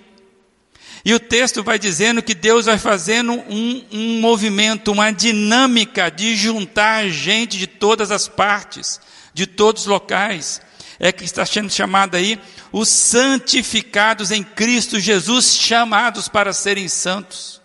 E 1.06 1.14
o 1.14 1.20
texto 1.20 1.64
vai 1.64 1.78
dizendo 1.78 2.24
que 2.24 2.34
Deus 2.34 2.66
vai 2.66 2.80
fazendo 2.80 3.32
um, 3.32 3.86
um 3.92 4.20
movimento, 4.20 4.92
uma 4.92 5.12
dinâmica 5.12 6.10
de 6.10 6.36
juntar 6.36 7.08
gente 7.10 7.58
de 7.58 7.68
todas 7.68 8.10
as 8.10 8.28
partes 8.28 9.00
de 9.36 9.46
todos 9.46 9.84
os 9.84 9.88
locais. 9.88 10.62
É 10.98 11.12
que 11.12 11.26
está 11.26 11.46
sendo 11.46 11.70
chamado 11.70 12.16
aí 12.16 12.40
os 12.72 12.88
santificados 12.88 14.32
em 14.32 14.42
Cristo 14.42 14.98
Jesus, 14.98 15.58
chamados 15.58 16.30
para 16.30 16.54
serem 16.54 16.88
santos. 16.88 17.62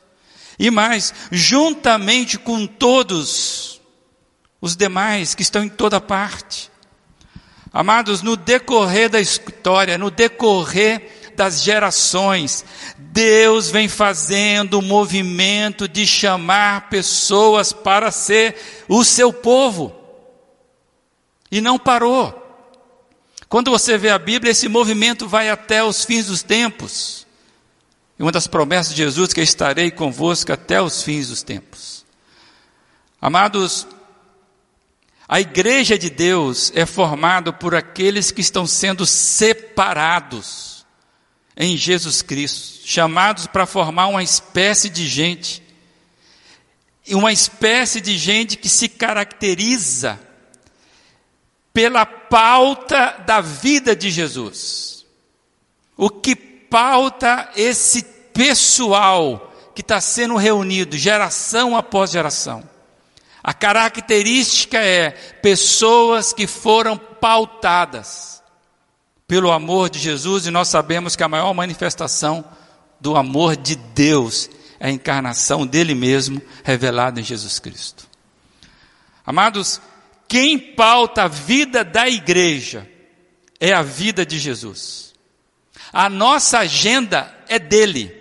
E 0.58 0.68
mais, 0.68 1.14
juntamente 1.30 2.36
com 2.36 2.66
todos 2.66 3.80
os 4.60 4.76
demais 4.76 5.34
que 5.34 5.42
estão 5.42 5.62
em 5.62 5.68
toda 5.68 6.00
parte. 6.00 6.70
Amados, 7.72 8.20
no 8.20 8.36
decorrer 8.36 9.08
da 9.08 9.20
história, 9.20 9.96
no 9.96 10.10
decorrer 10.10 11.32
das 11.36 11.62
gerações, 11.62 12.64
Deus 13.12 13.70
vem 13.70 13.88
fazendo 13.88 14.78
o 14.78 14.82
movimento 14.82 15.88
de 15.88 16.06
chamar 16.06 16.88
pessoas 16.88 17.72
para 17.72 18.12
ser 18.12 18.56
o 18.88 19.04
seu 19.04 19.32
povo. 19.32 19.94
E 21.50 21.60
não 21.60 21.76
parou. 21.76 22.36
Quando 23.48 23.70
você 23.70 23.98
vê 23.98 24.10
a 24.10 24.18
Bíblia, 24.18 24.52
esse 24.52 24.68
movimento 24.68 25.26
vai 25.26 25.50
até 25.50 25.82
os 25.82 26.04
fins 26.04 26.26
dos 26.26 26.44
tempos. 26.44 27.26
E 28.16 28.22
uma 28.22 28.30
das 28.30 28.46
promessas 28.46 28.94
de 28.94 29.02
Jesus 29.02 29.30
é 29.30 29.34
que 29.34 29.40
estarei 29.40 29.90
convosco 29.90 30.52
até 30.52 30.80
os 30.80 31.02
fins 31.02 31.28
dos 31.28 31.42
tempos. 31.42 32.06
Amados, 33.20 33.88
a 35.28 35.40
igreja 35.40 35.98
de 35.98 36.08
Deus 36.08 36.70
é 36.76 36.86
formada 36.86 37.52
por 37.52 37.74
aqueles 37.74 38.30
que 38.30 38.40
estão 38.40 38.68
sendo 38.68 39.04
separados 39.04 40.69
em 41.56 41.76
Jesus 41.76 42.22
Cristo, 42.22 42.86
chamados 42.86 43.46
para 43.46 43.66
formar 43.66 44.08
uma 44.08 44.22
espécie 44.22 44.88
de 44.88 45.08
gente, 45.08 45.62
uma 47.08 47.32
espécie 47.32 48.00
de 48.00 48.16
gente 48.16 48.56
que 48.56 48.68
se 48.68 48.88
caracteriza 48.88 50.18
pela 51.72 52.06
pauta 52.06 53.22
da 53.26 53.40
vida 53.40 53.94
de 53.94 54.10
Jesus. 54.10 55.04
O 55.96 56.08
que 56.08 56.34
pauta 56.34 57.50
esse 57.56 58.02
pessoal 58.32 59.52
que 59.74 59.80
está 59.80 60.00
sendo 60.00 60.36
reunido, 60.36 60.96
geração 60.96 61.76
após 61.76 62.10
geração. 62.10 62.68
A 63.42 63.54
característica 63.54 64.78
é 64.78 65.10
pessoas 65.10 66.32
que 66.32 66.46
foram 66.46 66.96
pautadas 66.96 68.39
pelo 69.30 69.52
amor 69.52 69.88
de 69.88 70.00
Jesus, 70.00 70.46
e 70.46 70.50
nós 70.50 70.66
sabemos 70.66 71.14
que 71.14 71.22
a 71.22 71.28
maior 71.28 71.54
manifestação 71.54 72.44
do 73.00 73.16
amor 73.16 73.56
de 73.56 73.76
Deus 73.76 74.50
é 74.80 74.88
a 74.88 74.90
encarnação 74.90 75.64
dele 75.64 75.94
mesmo 75.94 76.42
revelada 76.64 77.20
em 77.20 77.22
Jesus 77.22 77.60
Cristo. 77.60 78.08
Amados, 79.24 79.80
quem 80.26 80.58
pauta 80.58 81.22
a 81.22 81.28
vida 81.28 81.84
da 81.84 82.08
igreja 82.08 82.90
é 83.60 83.72
a 83.72 83.82
vida 83.82 84.26
de 84.26 84.36
Jesus. 84.36 85.14
A 85.92 86.10
nossa 86.10 86.58
agenda 86.58 87.32
é 87.48 87.60
dele. 87.60 88.12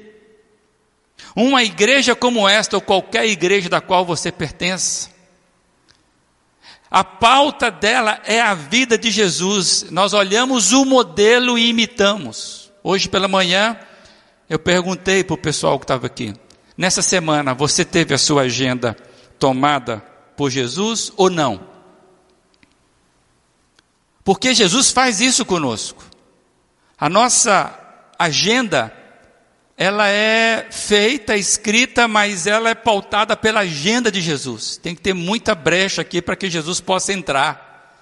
Uma 1.36 1.64
igreja 1.64 2.16
como 2.16 2.48
esta, 2.48 2.78
ou 2.78 2.82
qualquer 2.84 3.26
igreja 3.26 3.68
da 3.68 3.82
qual 3.82 4.06
você 4.06 4.32
pertence, 4.32 5.10
a 6.90 7.04
pauta 7.04 7.70
dela 7.70 8.20
é 8.26 8.42
a 8.42 8.56
vida 8.56 8.98
de 8.98 9.12
Jesus. 9.12 9.86
Nós 9.92 10.14
olhamos 10.14 10.74
o 10.74 10.86
modelo 10.86 11.58
e 11.58 11.70
imitamos. 11.70 12.72
Hoje 12.84 13.08
pela 13.08 13.28
manhã, 13.28 13.78
eu 14.50 14.58
perguntei 14.58 15.24
para 15.24 15.36
o 15.36 15.38
pessoal 15.38 15.78
que 15.78 15.84
estava 15.84 16.08
aqui: 16.08 16.34
nessa 16.76 17.02
semana, 17.02 17.54
você 17.54 17.86
teve 17.86 18.14
a 18.14 18.18
sua 18.18 18.44
agenda 18.44 18.98
tomada 19.38 20.04
por 20.36 20.50
Jesus 20.50 21.14
ou 21.16 21.30
não? 21.30 21.70
Porque 24.24 24.54
Jesus 24.54 24.92
faz 24.92 25.22
isso 25.22 25.46
conosco. 25.46 26.04
A 26.98 27.08
nossa 27.08 27.78
agenda, 28.18 28.94
ela 29.82 30.10
é 30.10 30.68
feita, 30.70 31.38
escrita, 31.38 32.06
mas 32.06 32.46
ela 32.46 32.70
é 32.70 32.76
pautada 32.76 33.38
pela 33.38 33.62
agenda 33.62 34.12
de 34.12 34.20
Jesus. 34.20 34.76
Tem 34.76 34.94
que 34.94 35.02
ter 35.02 35.14
muita 35.14 35.56
brecha 35.56 36.02
aqui 36.02 36.22
para 36.22 36.36
que 36.36 36.50
Jesus 36.50 36.82
possa 36.82 37.14
entrar. 37.14 37.96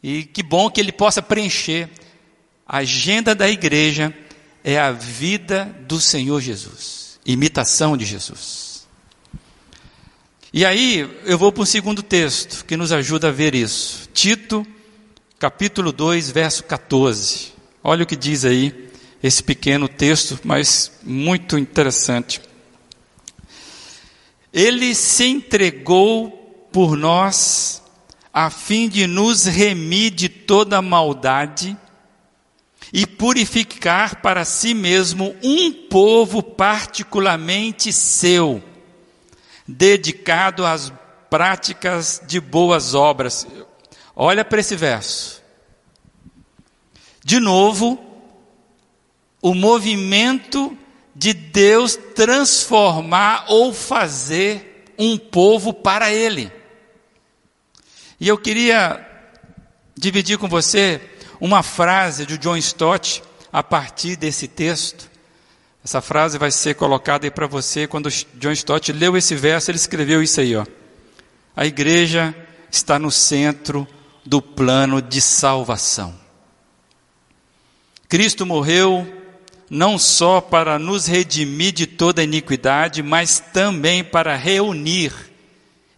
E 0.00 0.22
que 0.22 0.40
bom 0.40 0.70
que 0.70 0.80
ele 0.80 0.92
possa 0.92 1.20
preencher. 1.20 1.90
A 2.64 2.78
agenda 2.78 3.34
da 3.34 3.50
igreja 3.50 4.14
é 4.62 4.78
a 4.78 4.92
vida 4.92 5.76
do 5.80 6.00
Senhor 6.00 6.40
Jesus, 6.40 7.18
imitação 7.26 7.96
de 7.96 8.04
Jesus. 8.04 8.86
E 10.52 10.64
aí 10.64 11.10
eu 11.24 11.36
vou 11.36 11.50
para 11.50 11.64
o 11.64 11.66
segundo 11.66 12.04
texto 12.04 12.64
que 12.64 12.76
nos 12.76 12.92
ajuda 12.92 13.28
a 13.28 13.32
ver 13.32 13.52
isso. 13.56 14.08
Tito 14.14 14.64
capítulo 15.40 15.90
2, 15.90 16.30
verso 16.30 16.62
14. 16.62 17.52
Olha 17.82 18.04
o 18.04 18.06
que 18.06 18.14
diz 18.14 18.44
aí 18.44 18.83
esse 19.24 19.42
pequeno 19.42 19.88
texto, 19.88 20.38
mas 20.44 20.92
muito 21.02 21.56
interessante. 21.56 22.42
Ele 24.52 24.94
se 24.94 25.24
entregou 25.24 26.68
por 26.70 26.94
nós 26.94 27.82
a 28.30 28.50
fim 28.50 28.86
de 28.86 29.06
nos 29.06 29.46
remir 29.46 30.10
de 30.10 30.28
toda 30.28 30.82
maldade 30.82 31.74
e 32.92 33.06
purificar 33.06 34.20
para 34.20 34.44
si 34.44 34.74
mesmo 34.74 35.34
um 35.42 35.72
povo 35.72 36.42
particularmente 36.42 37.94
seu, 37.94 38.62
dedicado 39.66 40.66
às 40.66 40.92
práticas 41.30 42.20
de 42.26 42.38
boas 42.38 42.92
obras. 42.92 43.46
Olha 44.14 44.44
para 44.44 44.60
esse 44.60 44.76
verso. 44.76 45.42
De 47.24 47.40
novo, 47.40 48.13
o 49.44 49.52
movimento 49.52 50.74
de 51.14 51.34
Deus 51.34 51.98
transformar 52.14 53.44
ou 53.48 53.74
fazer 53.74 54.86
um 54.98 55.18
povo 55.18 55.74
para 55.74 56.10
Ele. 56.10 56.50
E 58.18 58.26
eu 58.26 58.38
queria 58.38 59.06
dividir 59.94 60.38
com 60.38 60.48
você 60.48 60.98
uma 61.38 61.62
frase 61.62 62.24
de 62.24 62.38
John 62.38 62.56
Stott 62.56 63.22
a 63.52 63.62
partir 63.62 64.16
desse 64.16 64.48
texto. 64.48 65.10
Essa 65.84 66.00
frase 66.00 66.38
vai 66.38 66.50
ser 66.50 66.74
colocada 66.76 67.26
aí 67.26 67.30
para 67.30 67.46
você. 67.46 67.86
Quando 67.86 68.08
John 68.08 68.52
Stott 68.52 68.90
leu 68.94 69.14
esse 69.14 69.34
verso, 69.34 69.70
ele 69.70 69.76
escreveu 69.76 70.22
isso 70.22 70.40
aí, 70.40 70.56
ó. 70.56 70.64
A 71.54 71.66
igreja 71.66 72.34
está 72.70 72.98
no 72.98 73.10
centro 73.10 73.86
do 74.24 74.40
plano 74.40 75.02
de 75.02 75.20
salvação. 75.20 76.18
Cristo 78.08 78.46
morreu 78.46 79.20
não 79.74 79.98
só 79.98 80.40
para 80.40 80.78
nos 80.78 81.08
redimir 81.08 81.72
de 81.72 81.84
toda 81.84 82.22
iniquidade, 82.22 83.02
mas 83.02 83.40
também 83.40 84.04
para 84.04 84.36
reunir 84.36 85.12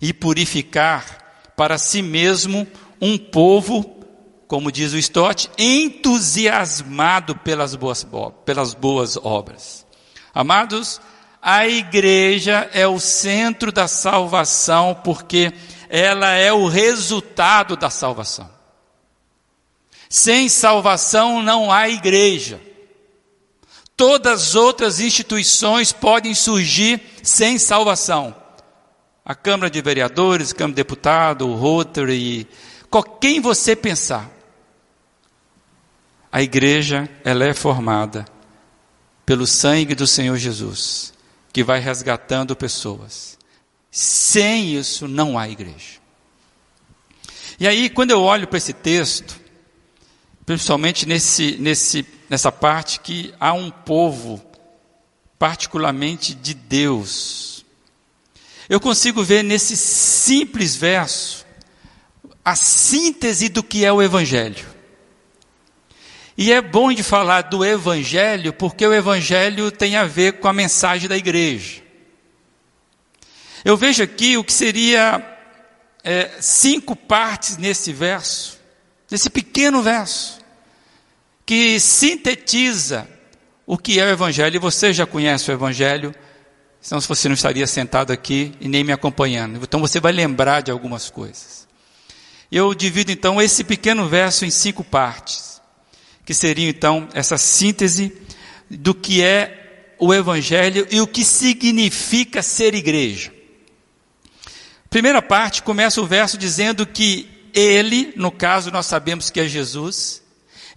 e 0.01 0.15
purificar 0.15 1.53
para 1.55 1.77
si 1.77 2.01
mesmo 2.01 2.67
um 2.99 3.19
povo, 3.19 4.03
como 4.49 4.73
diz 4.73 4.95
o 4.95 4.97
Stott, 4.97 5.51
entusiasmado 5.59 7.37
pelas 7.37 7.75
boas, 7.75 8.07
pelas 8.47 8.73
boas 8.73 9.19
obras. 9.19 9.87
Amados, 10.33 10.99
a 11.43 11.69
igreja 11.69 12.71
é 12.73 12.87
o 12.87 12.99
centro 12.99 13.71
da 13.71 13.87
salvação, 13.87 14.99
porque 15.05 15.53
ela 15.91 16.31
é 16.31 16.51
o 16.51 16.67
resultado 16.67 17.77
da 17.77 17.91
salvação. 17.91 18.49
Sem 20.09 20.49
salvação 20.49 21.43
não 21.43 21.71
há 21.71 21.91
igreja. 21.91 22.59
Todas 23.97 24.43
as 24.43 24.55
outras 24.55 25.01
instituições 25.01 25.93
podem 25.93 26.35
surgir 26.35 27.01
sem 27.23 27.59
salvação. 27.59 28.37
A 29.25 29.35
Câmara 29.35 29.71
de 29.71 29.81
Vereadores, 29.81 30.53
Câmara 30.53 30.73
de 30.73 30.77
Deputado, 30.77 31.49
o 31.49 31.55
Rotary, 31.55 32.47
quem 33.21 33.41
você 33.41 33.75
pensar. 33.75 34.31
A 36.31 36.43
igreja, 36.43 37.09
ela 37.25 37.45
é 37.45 37.55
formada 37.55 38.27
pelo 39.25 39.47
sangue 39.47 39.95
do 39.95 40.07
Senhor 40.07 40.37
Jesus, 40.37 41.13
que 41.53 41.65
vai 41.65 41.81
resgatando 41.81 42.55
pessoas. 42.55 43.39
Sem 43.91 44.77
isso 44.77 45.09
não 45.09 45.39
há 45.39 45.49
igreja. 45.49 45.99
E 47.59 47.67
aí, 47.67 47.89
quando 47.89 48.11
eu 48.11 48.21
olho 48.21 48.47
para 48.47 48.59
esse 48.59 48.75
texto, 48.75 49.41
principalmente 50.45 51.07
nesse, 51.07 51.57
nesse, 51.59 52.07
nessa 52.29 52.51
parte 52.51 53.01
que 53.01 53.33
há 53.39 53.53
um 53.53 53.71
povo, 53.71 54.45
particularmente 55.39 56.35
de 56.35 56.55
Deus, 56.55 57.65
eu 58.69 58.81
consigo 58.81 59.23
ver 59.23 59.43
nesse 59.43 59.77
simples 59.77 60.75
verso 60.75 61.47
a 62.45 62.55
síntese 62.57 63.49
do 63.49 63.63
que 63.63 63.85
é 63.85 63.93
o 63.93 64.03
Evangelho. 64.03 64.67
E 66.39 66.53
é 66.53 66.61
bom 66.61 66.93
de 66.93 67.03
falar 67.03 67.43
do 67.43 67.65
Evangelho, 67.65 68.53
porque 68.53 68.87
o 68.87 68.93
Evangelho 68.93 69.71
tem 69.71 69.97
a 69.97 70.05
ver 70.05 70.35
com 70.35 70.49
a 70.49 70.53
mensagem 70.53 71.09
da 71.09 71.17
igreja. 71.17 71.83
Eu 73.65 73.77
vejo 73.77 74.03
aqui 74.03 74.37
o 74.37 74.45
que 74.45 74.53
seria 74.53 75.39
é, 76.05 76.31
cinco 76.41 76.95
partes 76.95 77.57
nesse 77.57 77.93
verso, 77.93 78.61
nesse 79.11 79.31
pequeno 79.31 79.83
verso, 79.83 80.36
que 81.47 81.79
sintetiza 81.79 83.09
o 83.65 83.79
que 83.79 84.01
é 84.01 84.05
o 84.05 84.11
Evangelho. 84.11 84.57
E 84.57 84.59
você 84.59 84.93
já 84.93 85.07
conhece 85.07 85.51
o 85.51 85.55
Evangelho, 85.55 86.13
senão 86.81 87.01
você 87.01 87.29
não 87.29 87.35
estaria 87.35 87.67
sentado 87.67 88.13
aqui 88.13 88.53
e 88.61 88.69
nem 88.69 88.83
me 88.83 88.93
acompanhando. 88.93 89.61
Então 89.63 89.81
você 89.81 90.01
vai 90.01 90.13
lembrar 90.13 90.61
de 90.61 90.73
algumas 90.73 91.09
coisas. 91.09 91.67
Eu 92.51 92.75
divido 92.75 93.13
então 93.13 93.41
esse 93.41 93.63
pequeno 93.65 94.09
verso 94.09 94.45
em 94.45 94.51
cinco 94.51 94.83
partes, 94.83 95.61
que 96.25 96.35
seria 96.35 96.69
então 96.69 97.09
essa 97.15 97.39
síntese 97.39 98.13
do 98.69 98.95
que 98.95 99.23
é 99.23 99.95
o 99.99 100.13
Evangelho 100.13 100.87
e 100.91 101.01
o 101.01 101.07
que 101.07 101.25
significa 101.25 102.43
ser 102.43 102.75
igreja. 102.75 103.33
Primeira 104.91 105.21
parte 105.23 105.63
começa 105.63 106.01
o 106.01 106.07
verso 106.07 106.39
dizendo 106.39 106.87
que 106.87 107.29
ele, 107.53 108.13
no 108.17 108.31
caso 108.31 108.71
nós 108.71 108.87
sabemos 108.87 109.31
que 109.31 109.41
é 109.41 109.49
Jesus, 109.49 110.23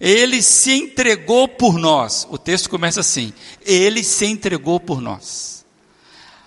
ele 0.00 0.42
se 0.42 0.72
entregou 0.72 1.46
por 1.46 1.76
nós. 1.78 2.26
O 2.30 2.38
texto 2.38 2.70
começa 2.70 3.00
assim: 3.00 3.34
ele 3.60 4.02
se 4.02 4.24
entregou 4.24 4.80
por 4.80 5.00
nós. 5.00 5.64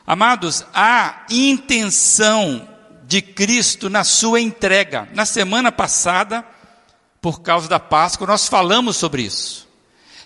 Amados, 0.05 0.65
a 0.73 1.25
intenção 1.29 2.67
de 3.05 3.21
Cristo 3.21 3.89
na 3.89 4.03
sua 4.03 4.41
entrega. 4.41 5.07
Na 5.13 5.25
semana 5.25 5.71
passada, 5.71 6.43
por 7.21 7.41
causa 7.41 7.69
da 7.69 7.79
Páscoa, 7.79 8.27
nós 8.27 8.47
falamos 8.47 8.97
sobre 8.97 9.21
isso. 9.21 9.69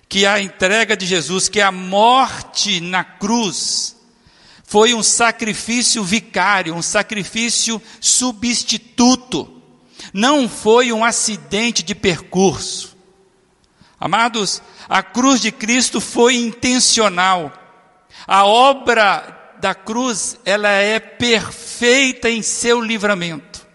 Que 0.10 0.26
a 0.26 0.42
entrega 0.42 0.96
de 0.96 1.06
Jesus, 1.06 1.50
que 1.50 1.60
a 1.60 1.72
morte 1.72 2.80
na 2.80 3.04
cruz, 3.04 3.98
foi 4.64 4.94
um 4.94 5.04
sacrifício 5.04 6.04
vicário, 6.04 6.74
um 6.74 6.82
sacrifício 6.82 7.82
substituto. 8.00 9.62
Não 10.14 10.48
foi 10.48 10.94
um 10.94 11.04
acidente 11.04 11.84
de 11.84 11.94
percurso. 11.94 12.97
Amados, 14.00 14.62
a 14.88 15.02
cruz 15.02 15.42
de 15.42 15.52
Cristo 15.52 16.00
foi 16.00 16.36
intencional. 16.36 17.52
A 18.28 18.46
obra 18.46 19.56
da 19.60 19.74
cruz, 19.74 20.38
ela 20.46 20.70
é 20.70 21.00
perfeita 21.00 22.30
em 22.30 22.42
seu 22.42 22.80
livramento. 22.80 23.66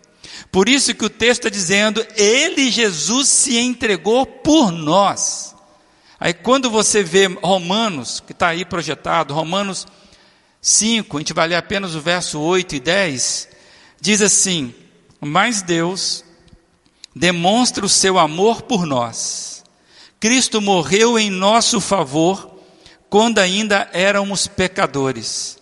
Por 0.51 0.69
isso 0.69 0.95
que 0.95 1.05
o 1.05 1.11
texto 1.11 1.47
está 1.47 1.49
dizendo, 1.49 2.07
Ele, 2.15 2.71
Jesus, 2.71 3.29
se 3.29 3.59
entregou 3.59 4.27
por 4.27 4.71
nós. 4.71 5.57
Aí 6.21 6.33
quando 6.33 6.71
você 6.71 7.03
vê 7.03 7.27
Romanos, 7.27 8.21
que 8.21 8.33
está 8.33 8.49
aí 8.49 8.65
projetado, 8.65 9.35
Romanos 9.35 9.87
5, 10.61 11.17
a 11.17 11.21
gente 11.21 11.33
vai 11.33 11.49
ler 11.49 11.57
apenas 11.57 11.97
o 11.97 12.01
verso 12.01 12.39
8 12.39 12.77
e 12.77 12.81
10, 12.81 13.49
diz 14.01 14.23
assim: 14.23 14.73
Mas 15.21 15.63
Deus 15.63 16.25
demonstra 17.17 17.85
o 17.85 17.89
seu 17.89 18.19
amor 18.19 18.63
por 18.63 18.87
nós. 18.87 19.52
Cristo 20.23 20.61
morreu 20.61 21.19
em 21.19 21.29
nosso 21.29 21.81
favor 21.81 22.49
quando 23.11 23.41
ainda 23.41 23.91
éramos 23.93 24.47
pecadores. 24.47 25.59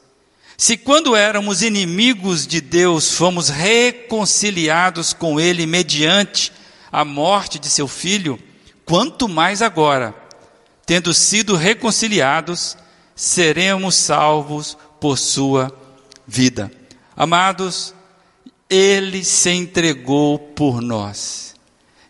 Se 0.55 0.77
quando 0.77 1.16
éramos 1.16 1.62
inimigos 1.62 2.46
de 2.46 2.61
Deus 2.61 3.12
fomos 3.12 3.49
reconciliados 3.49 5.14
com 5.14 5.40
Ele 5.40 5.64
mediante 5.64 6.53
a 6.92 7.07
morte 7.07 7.59
de 7.59 7.70
seu 7.70 7.88
filho, 7.88 8.38
quanto 8.85 9.27
mais 9.27 9.62
agora, 9.62 10.14
tendo 10.85 11.14
sido 11.14 11.57
reconciliados, 11.57 12.77
seremos 13.16 13.94
salvos 13.94 14.77
por 15.01 15.16
sua 15.16 15.75
vida. 16.27 16.70
Amados, 17.16 17.94
ele 18.68 19.25
se 19.25 19.49
entregou 19.53 20.38
por 20.38 20.83
nós. 20.83 21.55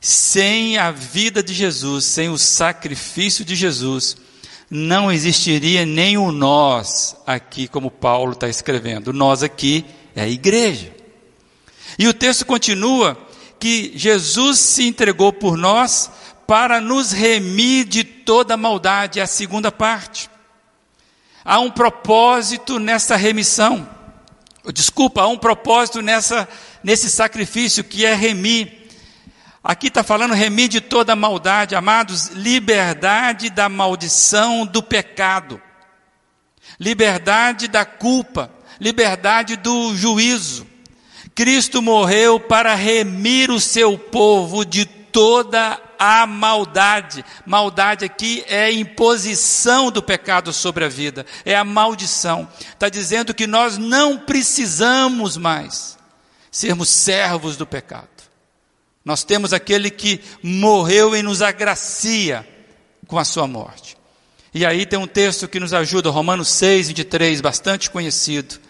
Sem 0.00 0.78
a 0.78 0.90
vida 0.90 1.42
de 1.42 1.52
Jesus, 1.52 2.06
sem 2.06 2.30
o 2.30 2.38
sacrifício 2.38 3.44
de 3.44 3.54
Jesus, 3.54 4.16
não 4.70 5.12
existiria 5.12 5.84
nem 5.84 6.16
o 6.16 6.32
nós 6.32 7.16
aqui, 7.26 7.68
como 7.68 7.90
Paulo 7.90 8.32
está 8.32 8.48
escrevendo. 8.48 9.12
Nós 9.12 9.42
aqui 9.42 9.84
é 10.14 10.22
a 10.22 10.28
igreja. 10.28 10.90
E 11.98 12.08
o 12.08 12.14
texto 12.14 12.46
continua 12.46 13.18
que 13.58 13.92
Jesus 13.94 14.58
se 14.58 14.86
entregou 14.86 15.32
por 15.32 15.56
nós 15.56 16.10
para 16.46 16.80
nos 16.80 17.12
remir 17.12 17.84
de 17.84 18.02
toda 18.02 18.56
maldade, 18.56 19.20
é 19.20 19.22
a 19.22 19.26
segunda 19.26 19.70
parte. 19.70 20.30
Há 21.44 21.60
um 21.60 21.70
propósito 21.70 22.78
nessa 22.78 23.16
remissão. 23.16 23.88
Desculpa, 24.72 25.22
há 25.22 25.28
um 25.28 25.38
propósito 25.38 26.00
nessa, 26.00 26.48
nesse 26.82 27.10
sacrifício 27.10 27.84
que 27.84 28.04
é 28.04 28.14
remir. 28.14 28.79
Aqui 29.62 29.88
está 29.88 30.02
falando 30.02 30.32
remir 30.32 30.68
de 30.68 30.80
toda 30.80 31.14
maldade, 31.14 31.74
amados, 31.74 32.28
liberdade 32.28 33.50
da 33.50 33.68
maldição 33.68 34.64
do 34.64 34.82
pecado, 34.82 35.60
liberdade 36.78 37.68
da 37.68 37.84
culpa, 37.84 38.50
liberdade 38.80 39.56
do 39.56 39.94
juízo. 39.94 40.66
Cristo 41.34 41.82
morreu 41.82 42.40
para 42.40 42.74
remir 42.74 43.50
o 43.50 43.60
seu 43.60 43.98
povo 43.98 44.64
de 44.64 44.86
toda 44.86 45.78
a 45.98 46.26
maldade. 46.26 47.22
Maldade 47.44 48.06
aqui 48.06 48.42
é 48.48 48.72
imposição 48.72 49.90
do 49.90 50.02
pecado 50.02 50.54
sobre 50.54 50.86
a 50.86 50.88
vida, 50.88 51.26
é 51.44 51.54
a 51.54 51.64
maldição. 51.64 52.48
Está 52.60 52.88
dizendo 52.88 53.34
que 53.34 53.46
nós 53.46 53.76
não 53.76 54.16
precisamos 54.16 55.36
mais 55.36 55.98
sermos 56.50 56.88
servos 56.88 57.58
do 57.58 57.66
pecado. 57.66 58.19
Nós 59.04 59.24
temos 59.24 59.52
aquele 59.52 59.90
que 59.90 60.20
morreu 60.42 61.16
e 61.16 61.22
nos 61.22 61.40
agracia 61.42 62.46
com 63.06 63.18
a 63.18 63.24
sua 63.24 63.46
morte. 63.46 63.96
E 64.52 64.66
aí 64.66 64.84
tem 64.84 64.98
um 64.98 65.06
texto 65.06 65.48
que 65.48 65.60
nos 65.60 65.72
ajuda, 65.72 66.10
Romanos 66.10 66.48
6, 66.48 66.88
23, 66.88 67.40
bastante 67.40 67.90
conhecido. 67.90 68.60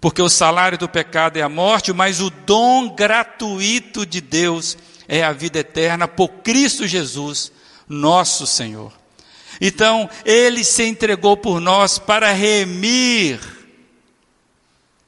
Porque 0.00 0.22
o 0.22 0.28
salário 0.28 0.78
do 0.78 0.88
pecado 0.88 1.36
é 1.36 1.42
a 1.42 1.48
morte, 1.48 1.92
mas 1.92 2.20
o 2.20 2.30
dom 2.30 2.94
gratuito 2.94 4.06
de 4.06 4.20
Deus 4.20 4.76
é 5.06 5.22
a 5.22 5.32
vida 5.32 5.58
eterna 5.58 6.06
por 6.06 6.28
Cristo 6.28 6.86
Jesus, 6.86 7.52
nosso 7.88 8.46
Senhor. 8.46 8.92
Então, 9.60 10.08
ele 10.24 10.62
se 10.62 10.84
entregou 10.84 11.36
por 11.36 11.60
nós 11.60 11.98
para 11.98 12.32
remir 12.32 13.40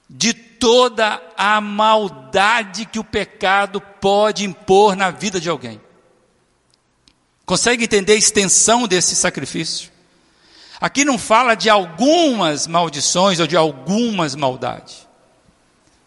de 0.08 0.49
toda 0.60 1.20
a 1.36 1.60
maldade 1.60 2.84
que 2.84 2.98
o 2.98 3.04
pecado 3.04 3.80
pode 3.80 4.44
impor 4.44 4.94
na 4.94 5.10
vida 5.10 5.40
de 5.40 5.48
alguém. 5.48 5.80
Consegue 7.46 7.84
entender 7.84 8.12
a 8.12 8.16
extensão 8.16 8.86
desse 8.86 9.16
sacrifício? 9.16 9.90
Aqui 10.80 11.04
não 11.04 11.18
fala 11.18 11.54
de 11.54 11.68
algumas 11.68 12.66
maldições 12.66 13.40
ou 13.40 13.46
de 13.46 13.56
algumas 13.56 14.34
maldades. 14.34 15.08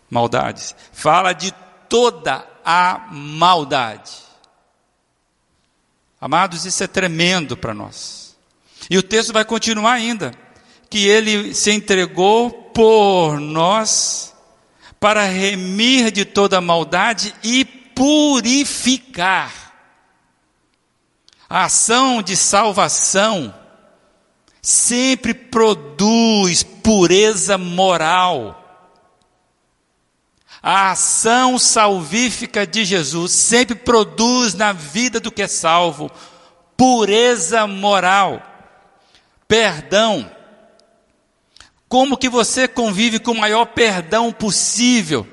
Maldades. 0.09 0.75
Fala 0.91 1.33
de 1.33 1.51
toda 1.89 2.47
a 2.63 3.09
maldade. 3.11 4.11
Amados, 6.21 6.65
isso 6.65 6.83
é 6.83 6.87
tremendo 6.87 7.57
para 7.57 7.73
nós. 7.73 8.35
E 8.89 8.97
o 8.97 9.03
texto 9.03 9.33
vai 9.33 9.43
continuar 9.43 9.93
ainda, 9.93 10.31
que 10.89 11.07
ele 11.07 11.53
se 11.53 11.71
entregou 11.71 12.49
por 12.51 13.39
nós 13.39 14.32
para 15.03 15.25
remir 15.25 16.11
de 16.11 16.23
toda 16.23 16.61
maldade 16.61 17.35
e 17.43 17.65
purificar. 17.65 19.51
A 21.49 21.65
ação 21.65 22.21
de 22.21 22.37
salvação 22.37 23.53
sempre 24.61 25.33
produz 25.33 26.63
pureza 26.63 27.57
moral. 27.57 28.87
A 30.61 30.91
ação 30.91 31.59
salvífica 31.59 32.65
de 32.65 32.85
Jesus 32.85 33.33
sempre 33.33 33.75
produz 33.75 34.53
na 34.53 34.71
vida 34.71 35.19
do 35.19 35.29
que 35.29 35.41
é 35.41 35.49
salvo 35.49 36.09
pureza 36.77 37.67
moral, 37.67 38.41
perdão. 39.49 40.31
Como 41.93 42.17
que 42.17 42.27
você 42.27 42.67
convive 42.67 43.19
com 43.19 43.33
o 43.33 43.39
maior 43.39 43.65
perdão 43.65 44.31
possível, 44.31 45.27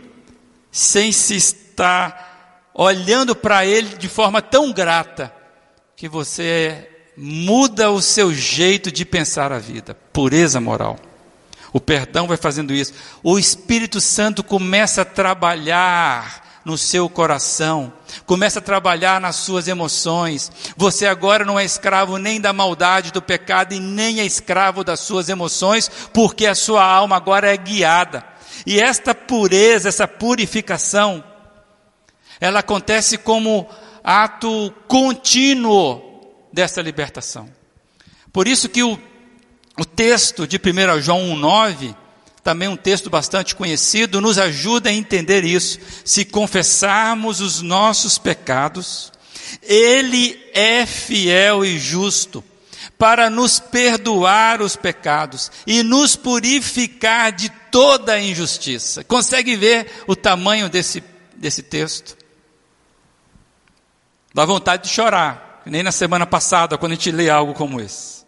sem 0.71 1.11
se 1.11 1.35
estar 1.35 2.69
olhando 2.75 3.35
para 3.35 3.65
Ele 3.65 3.97
de 3.97 4.11
forma 4.11 4.43
tão 4.43 4.71
grata, 4.71 5.35
que 5.97 6.07
você 6.07 6.87
muda 7.17 7.91
o 7.91 8.03
seu 8.03 8.31
jeito 8.31 8.93
de 8.93 9.07
pensar 9.07 9.53
a 9.53 9.59
vida. 9.59 9.97
Pureza 10.13 10.61
moral. 10.61 10.99
O 11.73 11.81
perdão 11.81 12.27
vai 12.27 12.37
fazendo 12.37 12.75
isso. 12.75 12.93
O 13.23 13.39
Espírito 13.39 13.99
Santo 13.99 14.45
começa 14.45 15.01
a 15.01 15.07
trabalhar 15.07 16.47
no 16.65 16.77
seu 16.77 17.09
coração, 17.09 17.93
começa 18.27 18.59
a 18.59 18.63
trabalhar 18.63 19.21
nas 19.21 19.37
suas 19.37 19.67
emoções. 19.67 20.51
Você 20.77 21.07
agora 21.07 21.45
não 21.45 21.59
é 21.59 21.65
escravo 21.65 22.19
nem 22.19 22.41
da 22.41 22.53
maldade, 22.53 23.13
do 23.13 23.23
pecado 23.23 23.73
e 23.73 23.81
nem 23.81 24.21
é 24.21 24.25
escravo 24.25 24.85
das 24.85 25.01
suas 25.01 25.29
emoções, 25.29 25.91
porque 26.13 26.47
a 26.47 26.55
sua 26.55 26.85
alma 26.85 27.17
agora 27.17 27.53
é 27.53 27.57
guiada. 27.57 28.25
E 28.67 28.79
esta 28.81 29.15
pureza, 29.15 29.89
essa 29.89 30.07
purificação, 30.07 31.25
ela 32.41 32.61
acontece 32.61 33.17
como 33.17 33.67
ato 34.05 34.73
contínuo 34.87 36.03
dessa 36.53 36.83
libertação. 36.83 37.49
Por 38.33 38.47
isso 38.47 38.69
que 38.69 38.83
o, 38.83 38.99
o 39.79 39.85
texto 39.85 40.47
de 40.47 40.57
1 40.57 41.01
João 41.01 41.21
1,9, 41.37 41.97
também 42.43 42.69
um 42.69 42.77
texto 42.77 43.11
bastante 43.11 43.55
conhecido, 43.55 44.21
nos 44.21 44.39
ajuda 44.39 44.89
a 44.89 44.93
entender 44.93 45.45
isso. 45.45 45.79
Se 46.05 46.25
confessarmos 46.25 47.41
os 47.41 47.61
nossos 47.61 48.19
pecados, 48.19 49.13
Ele 49.63 50.41
é 50.55 50.87
fiel 50.87 51.65
e 51.65 51.79
justo 51.79 52.43
para 52.99 53.31
nos 53.31 53.59
perdoar 53.59 54.61
os 54.61 54.77
pecados 54.77 55.51
e 55.67 55.83
nos 55.83 56.17
purificar 56.17 57.33
de 57.33 57.49
toda 57.71 58.13
a 58.13 58.21
injustiça. 58.21 59.03
Consegue 59.05 59.57
ver 59.57 60.05
o 60.07 60.15
tamanho 60.15 60.69
desse, 60.69 61.03
desse 61.37 61.63
texto? 61.63 62.17
Dá 64.35 64.45
vontade 64.45 64.85
de 64.85 64.89
chorar 64.91 65.51
nem 65.67 65.83
na 65.83 65.93
semana 65.93 66.27
passada, 66.27 66.79
quando 66.79 66.93
a 66.93 66.95
gente 66.95 67.11
lê 67.11 67.31
algo 67.31 67.55
como 67.55 67.81
esse. 67.81 68.20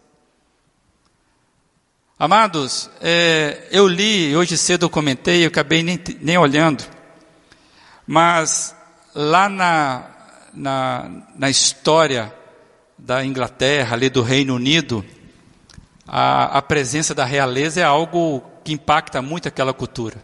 Amados, 2.23 2.89
é, 3.01 3.67
eu 3.69 3.85
li, 3.85 4.33
hoje 4.33 4.57
cedo 4.57 4.85
eu 4.85 4.89
comentei, 4.89 5.43
eu 5.43 5.49
acabei 5.49 5.83
nem, 5.83 5.99
nem 6.21 6.37
olhando, 6.37 6.81
mas 8.07 8.73
lá 9.13 9.49
na, 9.49 10.05
na, 10.53 11.11
na 11.35 11.49
história 11.49 12.33
da 12.97 13.25
Inglaterra, 13.25 13.97
ali 13.97 14.09
do 14.09 14.21
Reino 14.21 14.55
Unido, 14.55 15.03
a, 16.07 16.59
a 16.59 16.61
presença 16.61 17.13
da 17.13 17.25
realeza 17.25 17.81
é 17.81 17.83
algo 17.83 18.41
que 18.63 18.71
impacta 18.71 19.21
muito 19.21 19.49
aquela 19.49 19.73
cultura. 19.73 20.15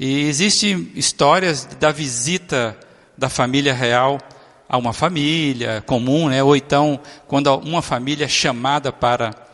E 0.00 0.20
existem 0.20 0.92
histórias 0.94 1.66
da 1.78 1.92
visita 1.92 2.74
da 3.18 3.28
família 3.28 3.74
real 3.74 4.18
a 4.66 4.78
uma 4.78 4.94
família 4.94 5.84
comum, 5.86 6.30
né? 6.30 6.42
ou 6.42 6.56
então 6.56 6.98
quando 7.26 7.54
uma 7.54 7.82
família 7.82 8.24
é 8.24 8.28
chamada 8.28 8.90
para, 8.90 9.45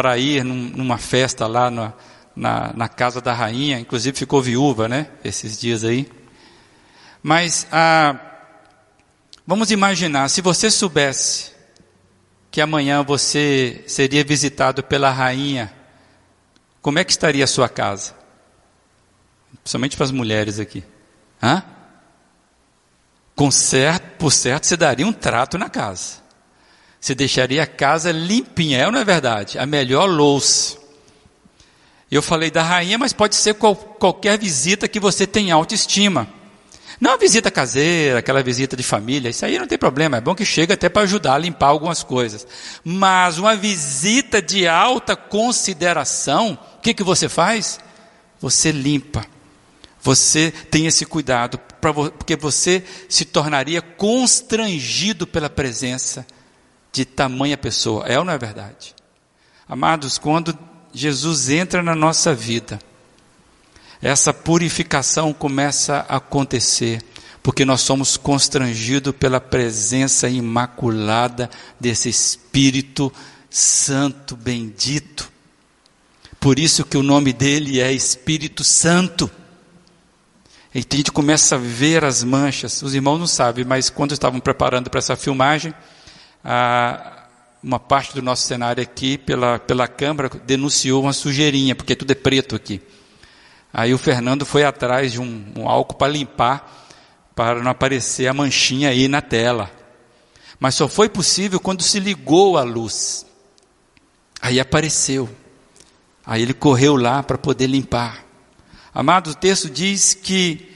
para 0.00 0.16
ir 0.16 0.42
num, 0.42 0.70
numa 0.74 0.96
festa 0.96 1.46
lá 1.46 1.70
na, 1.70 1.92
na, 2.34 2.72
na, 2.72 2.88
casa 2.88 3.20
da 3.20 3.34
rainha, 3.34 3.78
inclusive 3.78 4.16
ficou 4.16 4.40
viúva 4.40 4.88
né? 4.88 5.08
esses 5.22 5.60
dias 5.60 5.84
aí. 5.84 6.10
Mas 7.22 7.66
ah, 7.70 8.18
vamos 9.46 9.70
imaginar, 9.70 10.30
se 10.30 10.40
você 10.40 10.70
soubesse 10.70 11.52
que 12.50 12.62
amanhã 12.62 13.02
você 13.02 13.84
seria 13.86 14.24
visitado 14.24 14.82
pela 14.82 15.10
rainha, 15.10 15.70
como 16.80 16.98
é 16.98 17.04
que 17.04 17.12
estaria 17.12 17.44
a 17.44 17.46
sua 17.46 17.68
casa? 17.68 18.14
Principalmente 19.62 19.98
para 19.98 20.04
as 20.04 20.10
mulheres 20.10 20.58
aqui. 20.58 20.82
Hã? 21.42 21.62
Com 23.36 23.50
certo, 23.50 24.16
por 24.16 24.32
certo, 24.32 24.64
você 24.64 24.78
daria 24.78 25.06
um 25.06 25.12
trato 25.12 25.58
na 25.58 25.68
casa. 25.68 26.22
Você 27.00 27.14
deixaria 27.14 27.62
a 27.62 27.66
casa 27.66 28.12
limpinha, 28.12 28.78
é 28.78 28.86
ou 28.86 28.92
não 28.92 29.00
é 29.00 29.04
verdade? 29.04 29.58
A 29.58 29.64
melhor 29.64 30.04
louça. 30.04 30.76
Eu 32.10 32.20
falei 32.20 32.50
da 32.50 32.62
rainha, 32.62 32.98
mas 32.98 33.12
pode 33.12 33.36
ser 33.36 33.54
qual, 33.54 33.74
qualquer 33.74 34.38
visita 34.38 34.88
que 34.88 35.00
você 35.00 35.26
tenha 35.26 35.54
autoestima. 35.54 36.28
Não 37.00 37.12
a 37.12 37.16
visita 37.16 37.50
caseira, 37.50 38.18
aquela 38.18 38.42
visita 38.42 38.76
de 38.76 38.82
família, 38.82 39.30
isso 39.30 39.46
aí 39.46 39.58
não 39.58 39.66
tem 39.66 39.78
problema, 39.78 40.18
é 40.18 40.20
bom 40.20 40.34
que 40.34 40.44
chega 40.44 40.74
até 40.74 40.86
para 40.86 41.02
ajudar 41.02 41.34
a 41.34 41.38
limpar 41.38 41.68
algumas 41.68 42.02
coisas. 42.02 42.46
Mas 42.84 43.38
uma 43.38 43.56
visita 43.56 44.42
de 44.42 44.68
alta 44.68 45.16
consideração, 45.16 46.58
o 46.76 46.80
que, 46.80 46.92
que 46.92 47.02
você 47.02 47.26
faz? 47.26 47.80
Você 48.40 48.70
limpa. 48.70 49.24
Você 50.02 50.50
tem 50.70 50.86
esse 50.86 51.06
cuidado, 51.06 51.58
porque 52.18 52.36
você 52.36 52.84
se 53.08 53.24
tornaria 53.24 53.80
constrangido 53.80 55.26
pela 55.26 55.48
presença 55.48 56.26
de 56.92 57.04
tamanha 57.04 57.56
pessoa. 57.56 58.06
É 58.06 58.18
ou 58.18 58.24
não 58.24 58.32
é 58.32 58.38
verdade? 58.38 58.94
Amados, 59.68 60.18
quando 60.18 60.56
Jesus 60.92 61.48
entra 61.50 61.82
na 61.82 61.94
nossa 61.94 62.34
vida, 62.34 62.78
essa 64.02 64.32
purificação 64.32 65.32
começa 65.32 66.06
a 66.08 66.16
acontecer, 66.16 67.02
porque 67.42 67.64
nós 67.64 67.80
somos 67.82 68.16
constrangidos 68.16 69.14
pela 69.14 69.40
presença 69.40 70.28
imaculada 70.28 71.48
desse 71.78 72.08
Espírito 72.08 73.12
Santo 73.48 74.36
bendito. 74.36 75.30
Por 76.38 76.58
isso 76.58 76.84
que 76.84 76.96
o 76.96 77.02
nome 77.02 77.32
dele 77.32 77.80
é 77.80 77.92
Espírito 77.92 78.64
Santo. 78.64 79.30
E 80.74 80.78
a 80.78 80.96
gente 80.96 81.12
começa 81.12 81.56
a 81.56 81.58
ver 81.58 82.04
as 82.04 82.22
manchas. 82.24 82.80
Os 82.80 82.94
irmãos 82.94 83.18
não 83.18 83.26
sabem, 83.26 83.64
mas 83.64 83.90
quando 83.90 84.12
estavam 84.12 84.40
preparando 84.40 84.88
para 84.88 84.98
essa 84.98 85.16
filmagem, 85.16 85.74
uma 87.62 87.78
parte 87.78 88.14
do 88.14 88.22
nosso 88.22 88.46
cenário 88.46 88.82
aqui, 88.82 89.18
pela, 89.18 89.58
pela 89.58 89.86
câmera, 89.86 90.30
denunciou 90.44 91.02
uma 91.02 91.12
sujeirinha, 91.12 91.74
porque 91.74 91.94
tudo 91.94 92.10
é 92.10 92.14
preto 92.14 92.56
aqui. 92.56 92.80
Aí 93.72 93.94
o 93.94 93.98
Fernando 93.98 94.44
foi 94.44 94.64
atrás 94.64 95.12
de 95.12 95.20
um, 95.20 95.52
um 95.56 95.68
álcool 95.68 95.96
para 95.96 96.12
limpar, 96.12 96.88
para 97.34 97.62
não 97.62 97.70
aparecer 97.70 98.26
a 98.26 98.34
manchinha 98.34 98.90
aí 98.90 99.06
na 99.06 99.20
tela. 99.20 99.70
Mas 100.58 100.74
só 100.74 100.88
foi 100.88 101.08
possível 101.08 101.60
quando 101.60 101.82
se 101.82 102.00
ligou 102.00 102.58
a 102.58 102.62
luz. 102.62 103.24
Aí 104.42 104.58
apareceu. 104.58 105.28
Aí 106.26 106.42
ele 106.42 106.54
correu 106.54 106.96
lá 106.96 107.22
para 107.22 107.38
poder 107.38 107.66
limpar. 107.66 108.24
Amado, 108.92 109.30
o 109.30 109.34
texto 109.34 109.70
diz 109.70 110.14
que 110.14 110.69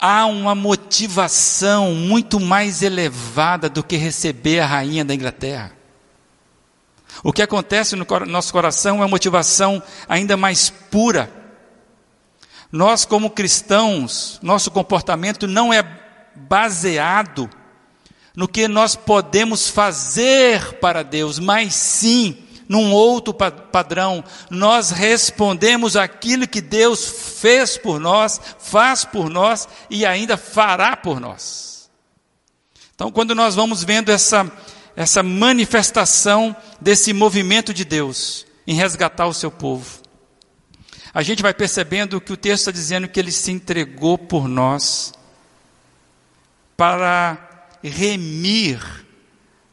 há 0.00 0.26
uma 0.26 0.54
motivação 0.54 1.94
muito 1.94 2.40
mais 2.40 2.82
elevada 2.82 3.68
do 3.68 3.84
que 3.84 3.96
receber 3.96 4.60
a 4.60 4.66
rainha 4.66 5.04
da 5.04 5.14
Inglaterra. 5.14 5.72
O 7.22 7.32
que 7.32 7.42
acontece 7.42 7.94
no 7.96 8.06
nosso 8.26 8.52
coração 8.52 8.96
é 8.96 9.00
uma 9.00 9.08
motivação 9.08 9.82
ainda 10.08 10.36
mais 10.36 10.70
pura. 10.70 11.30
Nós, 12.72 13.04
como 13.04 13.30
cristãos, 13.30 14.38
nosso 14.42 14.70
comportamento 14.70 15.46
não 15.46 15.72
é 15.72 15.84
baseado 16.34 17.50
no 18.34 18.48
que 18.48 18.68
nós 18.68 18.94
podemos 18.94 19.68
fazer 19.68 20.74
para 20.74 21.02
Deus, 21.02 21.38
mas 21.38 21.74
sim 21.74 22.38
num 22.70 22.92
outro 22.92 23.34
padrão. 23.34 24.22
Nós 24.48 24.92
respondemos 24.92 25.96
aquilo 25.96 26.46
que 26.46 26.60
Deus 26.60 27.34
fez 27.40 27.76
por 27.76 27.98
nós, 27.98 28.40
faz 28.60 29.04
por 29.04 29.28
nós 29.28 29.68
e 29.90 30.06
ainda 30.06 30.36
fará 30.36 30.96
por 30.96 31.18
nós. 31.18 31.90
Então, 32.94 33.10
quando 33.10 33.34
nós 33.34 33.56
vamos 33.56 33.82
vendo 33.82 34.10
essa, 34.10 34.48
essa 34.94 35.20
manifestação 35.20 36.54
desse 36.80 37.12
movimento 37.12 37.74
de 37.74 37.84
Deus 37.84 38.46
em 38.64 38.74
resgatar 38.74 39.26
o 39.26 39.34
seu 39.34 39.50
povo. 39.50 40.00
A 41.12 41.22
gente 41.22 41.42
vai 41.42 41.52
percebendo 41.52 42.20
que 42.20 42.32
o 42.32 42.36
texto 42.36 42.60
está 42.60 42.70
dizendo 42.70 43.08
que 43.08 43.18
ele 43.18 43.32
se 43.32 43.50
entregou 43.50 44.16
por 44.16 44.46
nós 44.46 45.12
para 46.76 47.66
remir 47.82 48.80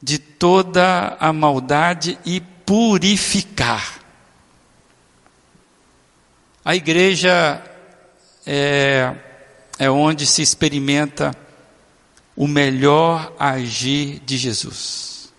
de 0.02 0.18
toda 0.18 1.16
a 1.20 1.32
maldade 1.32 2.18
e 2.26 2.42
purificar. 2.68 4.02
A 6.66 6.76
igreja 6.76 7.64
é, 8.46 9.16
é 9.80 9.90
onde 9.90 10.26
se 10.26 10.42
experimenta 10.42 11.34
o 12.36 12.46
melhor 12.46 13.34
agir 13.40 14.20
de 14.26 14.36
Jesus. 14.38 15.32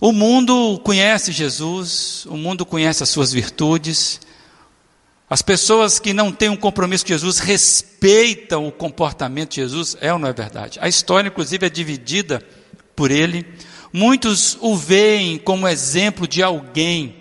O 0.00 0.12
mundo 0.12 0.80
conhece 0.84 1.32
Jesus, 1.32 2.24
o 2.26 2.36
mundo 2.36 2.64
conhece 2.64 3.02
as 3.02 3.08
suas 3.08 3.32
virtudes. 3.32 4.20
As 5.28 5.42
pessoas 5.42 5.98
que 5.98 6.12
não 6.12 6.30
têm 6.30 6.48
um 6.48 6.56
compromisso 6.56 7.04
com 7.04 7.08
Jesus 7.08 7.40
respeitam 7.40 8.68
o 8.68 8.72
comportamento 8.72 9.50
de 9.50 9.56
Jesus, 9.56 9.96
é 10.00 10.12
ou 10.12 10.18
não 10.18 10.28
é 10.28 10.32
verdade? 10.32 10.78
A 10.80 10.88
história, 10.88 11.26
inclusive, 11.26 11.66
é 11.66 11.68
dividida 11.68 12.40
por 12.94 13.10
ele. 13.10 13.44
Muitos 13.92 14.58
o 14.60 14.76
veem 14.76 15.38
como 15.38 15.66
exemplo 15.66 16.26
de 16.26 16.42
alguém 16.42 17.16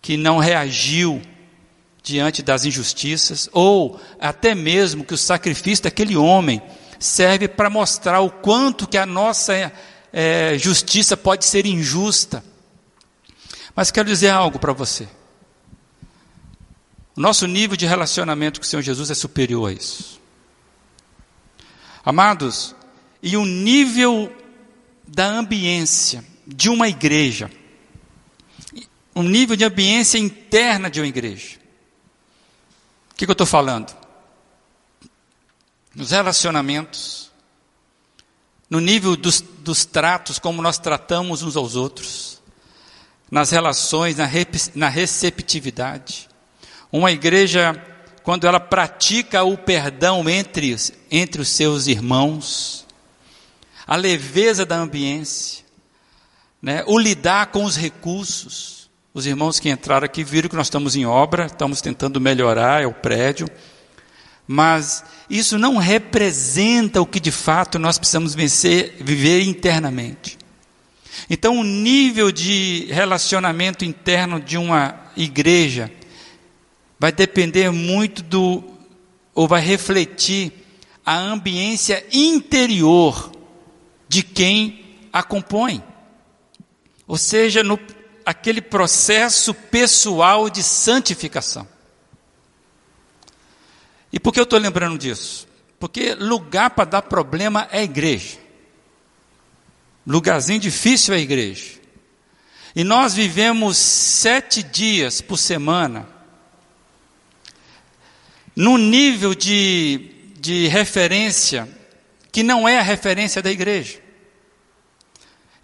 que 0.00 0.16
não 0.16 0.38
reagiu 0.38 1.20
diante 2.02 2.40
das 2.40 2.64
injustiças, 2.64 3.48
ou 3.52 4.00
até 4.20 4.54
mesmo 4.54 5.04
que 5.04 5.14
o 5.14 5.18
sacrifício 5.18 5.84
daquele 5.84 6.16
homem 6.16 6.62
serve 6.98 7.48
para 7.48 7.68
mostrar 7.68 8.20
o 8.20 8.30
quanto 8.30 8.86
que 8.86 8.96
a 8.96 9.04
nossa 9.04 9.72
é, 10.12 10.56
justiça 10.56 11.16
pode 11.16 11.44
ser 11.44 11.66
injusta. 11.66 12.44
Mas 13.74 13.90
quero 13.90 14.08
dizer 14.08 14.30
algo 14.30 14.58
para 14.58 14.72
você. 14.72 15.08
O 17.16 17.20
nosso 17.20 17.46
nível 17.46 17.76
de 17.76 17.86
relacionamento 17.86 18.60
com 18.60 18.64
o 18.64 18.68
Senhor 18.68 18.82
Jesus 18.82 19.10
é 19.10 19.14
superior 19.14 19.70
a 19.70 19.72
isso. 19.72 20.20
Amados, 22.04 22.74
e 23.20 23.36
o 23.36 23.44
nível 23.44 24.30
da 25.06 25.26
ambiência 25.26 26.24
de 26.46 26.68
uma 26.68 26.88
igreja, 26.88 27.50
o 29.14 29.22
nível 29.22 29.56
de 29.56 29.64
ambiência 29.64 30.18
interna 30.18 30.90
de 30.90 31.00
uma 31.00 31.06
igreja. 31.06 31.56
O 33.10 33.14
que, 33.14 33.24
que 33.24 33.30
eu 33.30 33.34
estou 33.34 33.46
falando? 33.46 34.06
nos 35.96 36.10
relacionamentos, 36.10 37.30
no 38.68 38.80
nível 38.80 39.16
dos, 39.16 39.40
dos 39.40 39.86
tratos, 39.86 40.38
como 40.38 40.60
nós 40.60 40.78
tratamos 40.78 41.42
uns 41.42 41.56
aos 41.56 41.74
outros, 41.74 42.42
nas 43.30 43.50
relações, 43.50 44.16
na, 44.16 44.28
na 44.74 44.88
receptividade. 44.90 46.28
Uma 46.92 47.10
igreja, 47.10 47.82
quando 48.22 48.46
ela 48.46 48.60
pratica 48.60 49.42
o 49.42 49.56
perdão 49.56 50.28
entre, 50.28 50.76
entre 51.10 51.40
os 51.40 51.48
seus 51.48 51.86
irmãos, 51.86 52.85
a 53.86 53.94
leveza 53.94 54.66
da 54.66 54.76
ambiência, 54.76 55.64
né, 56.60 56.82
o 56.86 56.98
lidar 56.98 57.46
com 57.46 57.64
os 57.64 57.76
recursos. 57.76 58.90
Os 59.14 59.26
irmãos 59.26 59.60
que 59.60 59.70
entraram 59.70 60.04
aqui 60.04 60.24
viram 60.24 60.48
que 60.48 60.56
nós 60.56 60.66
estamos 60.66 60.96
em 60.96 61.06
obra, 61.06 61.46
estamos 61.46 61.80
tentando 61.80 62.20
melhorar 62.20 62.82
é 62.82 62.86
o 62.86 62.92
prédio, 62.92 63.48
mas 64.46 65.04
isso 65.30 65.58
não 65.58 65.76
representa 65.76 67.00
o 67.00 67.06
que 67.06 67.20
de 67.20 67.30
fato 67.30 67.78
nós 67.78 67.98
precisamos 67.98 68.34
vencer, 68.34 68.96
viver 69.00 69.42
internamente. 69.42 70.36
Então, 71.30 71.58
o 71.58 71.64
nível 71.64 72.30
de 72.30 72.86
relacionamento 72.90 73.84
interno 73.84 74.38
de 74.38 74.58
uma 74.58 74.94
igreja 75.16 75.90
vai 76.98 77.10
depender 77.10 77.70
muito 77.70 78.22
do, 78.22 78.62
ou 79.34 79.48
vai 79.48 79.62
refletir 79.62 80.52
a 81.04 81.16
ambiência 81.16 82.04
interior 82.12 83.32
de 84.08 84.22
quem 84.22 85.08
a 85.12 85.22
compõe. 85.22 85.82
Ou 87.06 87.16
seja, 87.16 87.62
no, 87.62 87.78
aquele 88.24 88.60
processo 88.60 89.54
pessoal 89.54 90.50
de 90.50 90.62
santificação. 90.62 91.66
E 94.12 94.18
por 94.18 94.32
que 94.32 94.40
eu 94.40 94.44
estou 94.44 94.58
lembrando 94.58 94.98
disso? 94.98 95.46
Porque 95.78 96.14
lugar 96.14 96.70
para 96.70 96.84
dar 96.84 97.02
problema 97.02 97.68
é 97.70 97.80
a 97.80 97.84
igreja. 97.84 98.38
Lugarzinho 100.06 100.60
difícil 100.60 101.14
é 101.14 101.18
a 101.18 101.20
igreja. 101.20 101.76
E 102.74 102.84
nós 102.84 103.14
vivemos 103.14 103.76
sete 103.76 104.62
dias 104.62 105.20
por 105.20 105.38
semana, 105.38 106.06
num 108.54 108.76
nível 108.76 109.34
de, 109.34 110.10
de 110.38 110.68
referência 110.68 111.68
que 112.36 112.42
não 112.42 112.68
é 112.68 112.78
a 112.78 112.82
referência 112.82 113.40
da 113.40 113.50
igreja. 113.50 113.98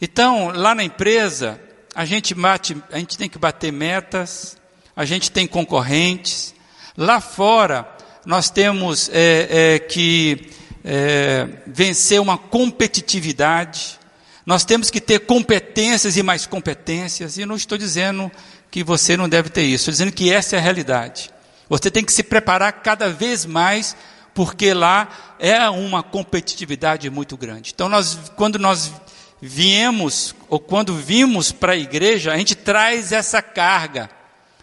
Então, 0.00 0.48
lá 0.48 0.74
na 0.74 0.82
empresa, 0.82 1.61
a 1.94 2.06
gente, 2.06 2.32
bate, 2.32 2.74
a 2.90 2.98
gente 2.98 3.18
tem 3.18 3.28
que 3.28 3.37
bater 3.38 3.70
metas, 3.70 4.56
a 4.96 5.04
gente 5.04 5.30
tem 5.30 5.46
concorrentes. 5.46 6.54
Lá 6.96 7.20
fora, 7.20 7.87
nós 8.24 8.48
temos 8.48 9.11
é, 9.12 9.74
é, 9.74 9.78
que 9.80 10.50
é, 10.82 11.46
vencer 11.66 12.18
uma 12.18 12.38
competitividade, 12.38 13.98
nós 14.46 14.64
temos 14.64 14.88
que 14.88 14.98
ter 14.98 15.26
competências 15.26 16.16
e 16.16 16.22
mais 16.22 16.46
competências, 16.46 17.37
e 17.37 17.44
não 17.44 17.56
estou 17.56 17.76
dizendo 17.76 18.32
que 18.70 18.82
você 18.82 19.14
não 19.14 19.28
deve 19.28 19.50
ter 19.50 19.64
isso, 19.64 19.90
estou 19.90 19.92
dizendo 19.92 20.12
que 20.12 20.32
essa 20.32 20.56
é 20.56 20.58
a 20.58 20.62
realidade. 20.62 21.30
Você 21.68 21.90
tem 21.90 22.02
que 22.02 22.14
se 22.14 22.22
preparar 22.22 22.72
cada 22.80 23.11
vez 23.11 23.44
mais, 23.44 23.94
porque 24.34 24.72
lá 24.72 25.36
é 25.38 25.68
uma 25.68 26.02
competitividade 26.02 27.08
muito 27.10 27.36
grande. 27.36 27.72
Então, 27.74 27.88
nós, 27.88 28.18
quando 28.36 28.58
nós 28.58 28.92
viemos, 29.40 30.34
ou 30.48 30.60
quando 30.60 30.94
vimos 30.94 31.52
para 31.52 31.72
a 31.72 31.76
igreja, 31.76 32.32
a 32.32 32.36
gente 32.36 32.54
traz 32.54 33.12
essa 33.12 33.42
carga 33.42 34.08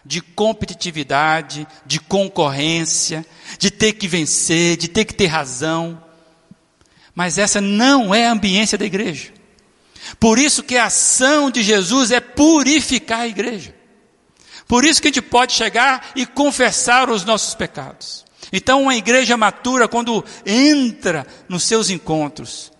de 0.04 0.20
competitividade, 0.20 1.66
de 1.84 2.00
concorrência, 2.00 3.24
de 3.58 3.70
ter 3.70 3.92
que 3.92 4.08
vencer, 4.08 4.76
de 4.76 4.88
ter 4.88 5.04
que 5.04 5.14
ter 5.14 5.26
razão. 5.26 6.02
Mas 7.14 7.38
essa 7.38 7.60
não 7.60 8.14
é 8.14 8.26
a 8.26 8.32
ambiência 8.32 8.78
da 8.78 8.86
igreja. 8.86 9.32
Por 10.18 10.38
isso 10.38 10.62
que 10.62 10.76
a 10.76 10.86
ação 10.86 11.50
de 11.50 11.62
Jesus 11.62 12.10
é 12.10 12.20
purificar 12.20 13.20
a 13.20 13.28
igreja. 13.28 13.74
Por 14.66 14.84
isso 14.84 15.02
que 15.02 15.08
a 15.08 15.10
gente 15.10 15.22
pode 15.22 15.52
chegar 15.52 16.12
e 16.16 16.24
confessar 16.24 17.10
os 17.10 17.24
nossos 17.24 17.54
pecados. 17.54 18.24
Então, 18.52 18.82
uma 18.82 18.96
igreja 18.96 19.36
matura, 19.36 19.86
quando 19.86 20.24
entra 20.44 21.26
nos 21.48 21.62
seus 21.62 21.90
encontros, 21.90 22.72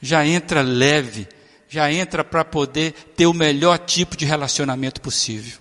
já 0.00 0.26
entra 0.26 0.62
leve, 0.62 1.28
já 1.68 1.90
entra 1.92 2.24
para 2.24 2.44
poder 2.44 2.92
ter 3.16 3.26
o 3.26 3.34
melhor 3.34 3.78
tipo 3.78 4.16
de 4.16 4.24
relacionamento 4.24 5.00
possível. 5.00 5.58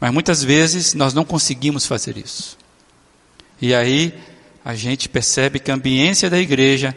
Mas 0.00 0.12
muitas 0.12 0.42
vezes 0.42 0.94
nós 0.94 1.12
não 1.12 1.24
conseguimos 1.24 1.86
fazer 1.86 2.16
isso. 2.16 2.56
E 3.60 3.74
aí 3.74 4.14
a 4.64 4.74
gente 4.74 5.08
percebe 5.08 5.58
que 5.58 5.70
a 5.70 5.74
ambiência 5.74 6.30
da 6.30 6.38
igreja, 6.38 6.94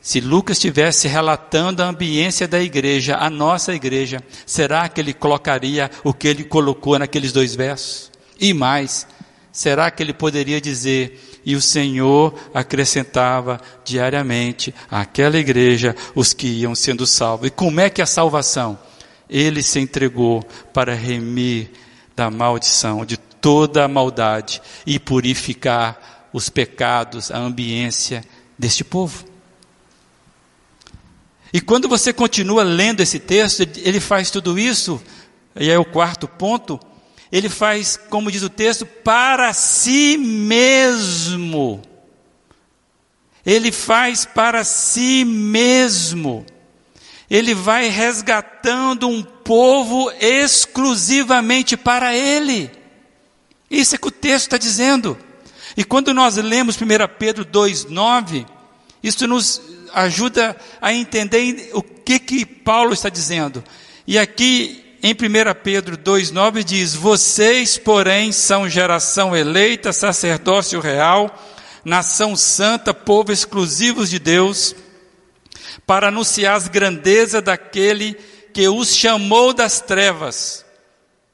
se 0.00 0.20
Lucas 0.20 0.56
estivesse 0.56 1.08
relatando 1.08 1.82
a 1.82 1.86
ambiência 1.86 2.46
da 2.46 2.60
igreja, 2.60 3.16
a 3.16 3.28
nossa 3.28 3.74
igreja, 3.74 4.22
será 4.46 4.88
que 4.88 5.00
ele 5.00 5.12
colocaria 5.12 5.90
o 6.04 6.14
que 6.14 6.28
ele 6.28 6.44
colocou 6.44 6.98
naqueles 6.98 7.32
dois 7.32 7.54
versos? 7.54 8.12
E 8.38 8.52
mais, 8.52 9.06
será 9.54 9.88
que 9.88 10.02
ele 10.02 10.12
poderia 10.12 10.60
dizer: 10.60 11.40
E 11.46 11.54
o 11.54 11.62
Senhor 11.62 12.34
acrescentava 12.52 13.60
diariamente 13.84 14.74
àquela 14.90 15.38
igreja 15.38 15.94
os 16.14 16.34
que 16.34 16.48
iam 16.48 16.74
sendo 16.74 17.06
salvos? 17.06 17.46
E 17.46 17.50
como 17.50 17.80
é 17.80 17.88
que 17.88 18.02
a 18.02 18.06
salvação? 18.06 18.76
Ele 19.30 19.62
se 19.62 19.78
entregou 19.78 20.42
para 20.72 20.92
remir 20.92 21.70
da 22.14 22.30
maldição, 22.30 23.06
de 23.06 23.16
toda 23.16 23.84
a 23.84 23.88
maldade 23.88 24.60
e 24.84 24.98
purificar 24.98 26.28
os 26.32 26.48
pecados, 26.48 27.30
a 27.30 27.38
ambiência 27.38 28.24
deste 28.58 28.82
povo. 28.82 29.24
E 31.52 31.60
quando 31.60 31.88
você 31.88 32.12
continua 32.12 32.64
lendo 32.64 33.00
esse 33.00 33.20
texto, 33.20 33.60
ele 33.76 34.00
faz 34.00 34.30
tudo 34.30 34.58
isso, 34.58 35.00
e 35.54 35.70
é 35.70 35.78
o 35.78 35.84
quarto 35.84 36.26
ponto, 36.26 36.80
ele 37.34 37.48
faz, 37.48 37.98
como 38.08 38.30
diz 38.30 38.42
o 38.42 38.48
texto, 38.48 38.86
para 38.86 39.52
si 39.52 40.16
mesmo. 40.16 41.82
Ele 43.44 43.70
faz 43.70 44.24
para 44.24 44.64
si 44.64 45.24
mesmo 45.24 46.46
ele 47.28 47.54
vai 47.54 47.88
resgatando 47.88 49.08
um 49.08 49.22
povo 49.22 50.10
exclusivamente 50.20 51.76
para 51.76 52.14
ele. 52.14 52.70
Isso 53.70 53.94
é 53.94 53.98
que 53.98 54.08
o 54.08 54.12
texto 54.12 54.46
está 54.46 54.58
dizendo. 54.58 55.18
E 55.76 55.82
quando 55.82 56.14
nós 56.14 56.36
lemos 56.36 56.76
1 56.76 56.86
Pedro 57.18 57.44
2,9, 57.44 58.46
isso 59.02 59.26
nos 59.26 59.60
ajuda 59.92 60.56
a 60.80 60.92
entender 60.92 61.72
que, 62.04 62.18
que 62.18 62.46
Paulo 62.46 62.92
está 62.92 63.08
dizendo? 63.08 63.64
E 64.06 64.18
aqui 64.18 64.83
em 65.06 65.12
1 65.12 65.16
Pedro 65.62 65.98
2,9 65.98 66.64
diz: 66.64 66.94
Vocês, 66.94 67.76
porém, 67.76 68.32
são 68.32 68.66
geração 68.66 69.36
eleita, 69.36 69.92
sacerdócio 69.92 70.80
real, 70.80 71.38
nação 71.84 72.34
santa, 72.34 72.94
povo 72.94 73.30
exclusivos 73.30 74.08
de 74.08 74.18
Deus, 74.18 74.74
para 75.86 76.08
anunciar 76.08 76.56
as 76.56 76.68
grandezas 76.68 77.42
daquele 77.42 78.14
que 78.54 78.66
os 78.66 78.96
chamou 78.96 79.52
das 79.52 79.78
trevas 79.78 80.64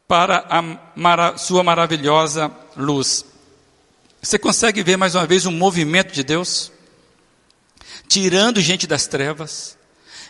para 0.09 0.49
a 0.49 1.39
sua 1.39 1.63
maravilhosa 1.63 2.51
luz. 2.77 3.25
Você 4.21 4.37
consegue 4.37 4.83
ver 4.83 4.97
mais 4.97 5.15
uma 5.15 5.27
vez 5.27 5.47
um 5.47 5.53
movimento 5.53 6.13
de 6.13 6.25
Deus? 6.25 6.73
Tirando 8.09 8.61
gente 8.61 8.89
das 8.89 9.07
trevas, 9.07 9.79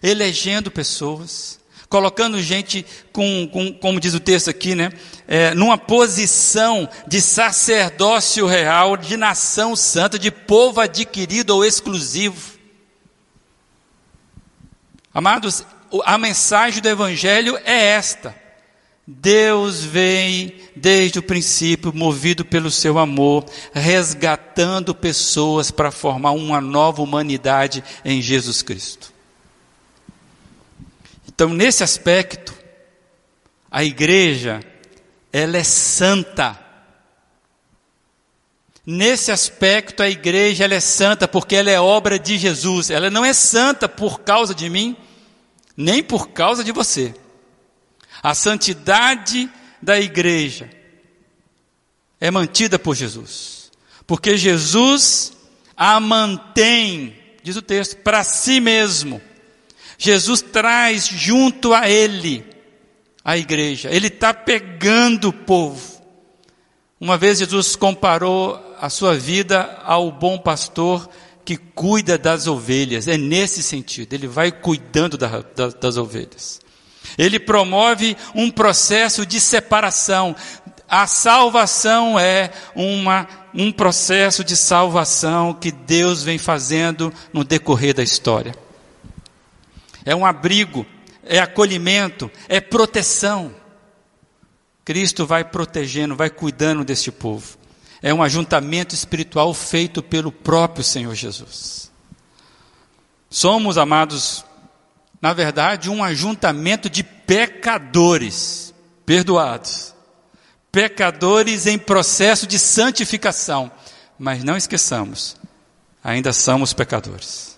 elegendo 0.03 0.71
pessoas, 0.71 1.60
colocando 1.91 2.41
gente 2.41 2.87
com, 3.13 3.49
com 3.53 3.73
como 3.75 3.99
diz 3.99 4.15
o 4.15 4.21
texto 4.21 4.49
aqui, 4.49 4.77
né? 4.77 4.93
É, 5.27 5.53
numa 5.55 5.77
posição 5.77 6.89
de 7.07 7.21
sacerdócio 7.21 8.47
real, 8.47 8.97
de 8.97 9.17
nação 9.17 9.75
santa, 9.75 10.17
de 10.17 10.31
povo 10.31 10.81
adquirido 10.81 11.51
ou 11.51 11.65
exclusivo. 11.65 12.59
Amados, 15.13 15.67
a 16.05 16.17
mensagem 16.17 16.81
do 16.81 16.89
Evangelho 16.89 17.59
é 17.65 17.87
esta. 17.87 18.35
Deus 19.05 19.83
vem 19.83 20.55
desde 20.77 21.19
o 21.19 21.23
princípio, 21.23 21.93
movido 21.93 22.45
pelo 22.45 22.71
seu 22.71 22.97
amor, 22.97 23.45
resgatando 23.73 24.95
pessoas 24.95 25.73
para 25.73 25.91
formar 25.91 26.31
uma 26.31 26.61
nova 26.61 27.03
humanidade 27.03 27.83
em 28.05 28.23
Jesus 28.23 28.63
Cristo. 28.63 29.10
Então, 31.41 31.55
nesse 31.55 31.83
aspecto, 31.83 32.55
a 33.71 33.83
igreja, 33.83 34.61
ela 35.33 35.57
é 35.57 35.65
santa. 35.65 36.63
Nesse 38.85 39.33
aspecto, 39.33 40.03
a 40.03 40.11
igreja 40.11 40.65
ela 40.65 40.75
é 40.75 40.81
santa 40.81 41.27
porque 41.27 41.57
ela 41.57 41.71
é 41.71 41.81
obra 41.81 42.19
de 42.19 42.37
Jesus. 42.37 42.91
Ela 42.91 43.09
não 43.09 43.25
é 43.25 43.33
santa 43.33 43.89
por 43.89 44.21
causa 44.21 44.55
de 44.55 44.69
mim, 44.69 44.95
nem 45.75 46.03
por 46.03 46.29
causa 46.29 46.63
de 46.63 46.73
você. 46.73 47.15
A 48.23 48.35
santidade 48.35 49.49
da 49.81 49.99
igreja 49.99 50.69
é 52.21 52.31
mantida 52.31 52.79
por 52.79 52.95
Jesus, 52.95 53.73
porque 54.07 54.37
Jesus 54.37 55.33
a 55.75 55.99
mantém, 55.99 57.17
diz 57.43 57.57
o 57.57 57.63
texto, 57.63 57.97
para 57.97 58.23
si 58.25 58.61
mesmo. 58.61 59.23
Jesus 60.03 60.41
traz 60.41 61.07
junto 61.07 61.75
a 61.75 61.91
ele 61.91 62.43
a 63.23 63.37
igreja, 63.37 63.91
ele 63.93 64.07
está 64.07 64.33
pegando 64.33 65.29
o 65.29 65.33
povo. 65.33 66.01
Uma 66.99 67.19
vez 67.19 67.39
Jesus 67.39 67.77
comparou 67.77 68.59
a 68.81 68.89
sua 68.89 69.15
vida 69.15 69.79
ao 69.85 70.11
bom 70.11 70.39
pastor 70.39 71.07
que 71.45 71.59
cuida 71.59 72.17
das 72.17 72.47
ovelhas, 72.47 73.09
é 73.09 73.19
nesse 73.19 73.63
sentido, 73.63 74.15
ele 74.15 74.27
vai 74.27 74.51
cuidando 74.51 75.19
da, 75.19 75.45
da, 75.55 75.69
das 75.69 75.99
ovelhas. 75.99 76.63
Ele 77.19 77.39
promove 77.39 78.17
um 78.35 78.51
processo 78.51 79.27
de 79.27 79.39
separação. 79.39 80.35
A 80.89 81.07
salvação 81.07 82.19
é 82.19 82.51
uma, 82.75 83.29
um 83.53 83.71
processo 83.71 84.43
de 84.43 84.57
salvação 84.57 85.53
que 85.53 85.71
Deus 85.71 86.23
vem 86.23 86.39
fazendo 86.39 87.13
no 87.35 87.45
decorrer 87.45 87.95
da 87.95 88.03
história. 88.03 88.55
É 90.05 90.15
um 90.15 90.25
abrigo, 90.25 90.87
é 91.23 91.39
acolhimento, 91.39 92.31
é 92.49 92.61
proteção. 92.61 93.55
Cristo 94.85 95.27
vai 95.27 95.45
protegendo, 95.45 96.17
vai 96.17 96.31
cuidando 96.31 96.85
deste 96.85 97.13
povo. 97.13 97.59
É 98.03 98.13
um 98.13 98.23
ajuntamento 98.23 98.95
espiritual 98.95 99.53
feito 99.53 100.03
pelo 100.03 100.33
próprio 100.33 100.83
Senhor 100.83 101.15
Jesus. 101.15 101.91
Somos, 103.29 103.79
amados, 103.79 104.45
na 105.21 105.33
verdade, 105.33 105.91
um 105.91 106.03
ajuntamento 106.03 106.89
de 106.89 107.05
pecadores 107.05 108.75
perdoados, 109.05 109.95
pecadores 110.73 111.67
em 111.67 111.79
processo 111.79 112.47
de 112.47 112.59
santificação. 112.59 113.71
Mas 114.19 114.43
não 114.43 114.57
esqueçamos, 114.57 115.37
ainda 116.03 116.33
somos 116.33 116.73
pecadores. 116.73 117.50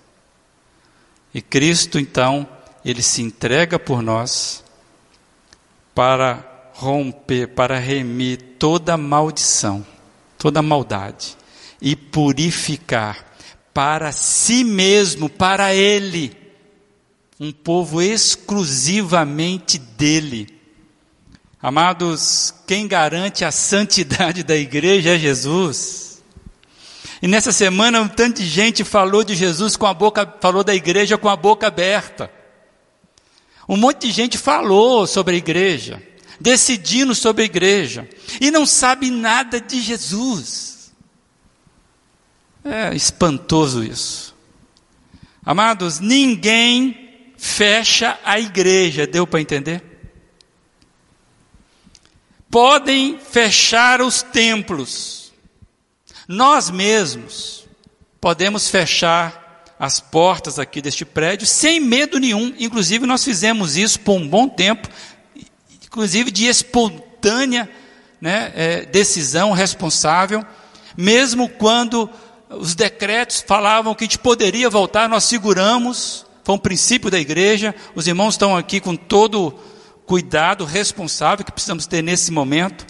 E 1.35 1.41
Cristo, 1.41 1.99
então, 1.99 2.47
ele 2.85 3.03
se 3.03 3.23
entrega 3.23 3.79
por 3.79 4.03
nós 4.03 4.63
para 5.95 6.71
romper, 6.75 7.49
para 7.49 7.79
remir 7.79 8.39
toda 8.59 8.97
maldição, 8.97 9.87
toda 10.39 10.63
maldade 10.63 11.37
e 11.81 11.95
purificar 11.95 13.33
para 13.73 14.13
si 14.13 14.65
mesmo, 14.65 15.29
para 15.29 15.75
Ele 15.75 16.37
um 17.41 17.51
povo 17.51 18.01
exclusivamente 18.01 19.79
dele. 19.79 20.49
Amados, 21.61 22.55
quem 22.67 22.87
garante 22.87 23.45
a 23.45 23.51
santidade 23.51 24.43
da 24.43 24.57
igreja 24.57 25.15
é 25.15 25.19
Jesus. 25.19 26.12
E 27.23 27.29
nessa 27.29 27.53
semana 27.53 28.01
um 28.01 28.09
tanto 28.09 28.43
de 28.43 28.49
gente 28.49 28.83
falou 28.83 29.23
de 29.23 29.37
Jesus 29.37 29.77
com 29.77 29.87
a 29.87 29.95
boca, 29.95 30.27
falou 30.41 30.65
da 30.65 30.75
igreja 30.75 31.17
com 31.17 31.29
a 31.29 31.37
boca 31.37 31.69
aberta. 31.69 32.29
Um 33.69 33.77
monte 33.77 34.09
de 34.09 34.13
gente 34.13 34.37
falou 34.37 35.07
sobre 35.07 35.37
a 35.37 35.39
igreja, 35.39 36.03
decidindo 36.41 37.15
sobre 37.15 37.43
a 37.43 37.47
igreja, 37.47 38.09
e 38.41 38.51
não 38.51 38.67
sabe 38.67 39.09
nada 39.09 39.61
de 39.61 39.81
Jesus. 39.81 40.93
É 42.65 42.93
espantoso 42.93 43.85
isso. 43.85 44.35
Amados, 45.45 46.01
ninguém 46.01 47.33
fecha 47.37 48.19
a 48.25 48.41
igreja, 48.41 49.07
deu 49.07 49.29
para 49.29 49.41
entender? 49.41 49.83
Podem 52.51 53.17
fechar 53.19 54.03
os 54.03 54.23
templos, 54.23 55.22
nós 56.29 56.71
mesmos 56.71 57.65
podemos 58.21 58.69
fechar 58.69 59.65
as 59.79 59.99
portas 59.99 60.59
aqui 60.59 60.81
deste 60.81 61.05
prédio 61.05 61.47
sem 61.47 61.81
medo 61.81 62.19
nenhum, 62.19 62.55
inclusive 62.59 63.07
nós 63.07 63.25
fizemos 63.25 63.77
isso 63.77 64.01
por 64.01 64.15
um 64.15 64.29
bom 64.29 64.49
tempo, 64.49 64.89
inclusive 65.85 66.31
de 66.31 66.47
espontânea 66.47 67.69
né, 68.21 68.53
é, 68.55 68.85
decisão 68.85 69.53
responsável, 69.53 70.45
mesmo 70.97 71.49
quando 71.49 72.09
os 72.51 72.75
decretos 72.75 73.43
falavam 73.47 73.95
que 73.95 74.05
a 74.05 74.07
gente 74.07 74.19
poderia 74.19 74.71
voltar, 74.71 75.09
nós 75.09 75.25
seguramos 75.25 76.27
foi 76.45 76.55
um 76.57 76.59
princípio 76.59 77.11
da 77.11 77.21
igreja. 77.21 77.75
Os 77.95 78.07
irmãos 78.07 78.35
estão 78.35 78.57
aqui 78.57 78.81
com 78.81 78.97
todo 78.97 79.55
cuidado 80.05 80.65
responsável 80.65 81.45
que 81.45 81.53
precisamos 81.53 81.87
ter 81.87 82.03
nesse 82.03 82.33
momento. 82.33 82.85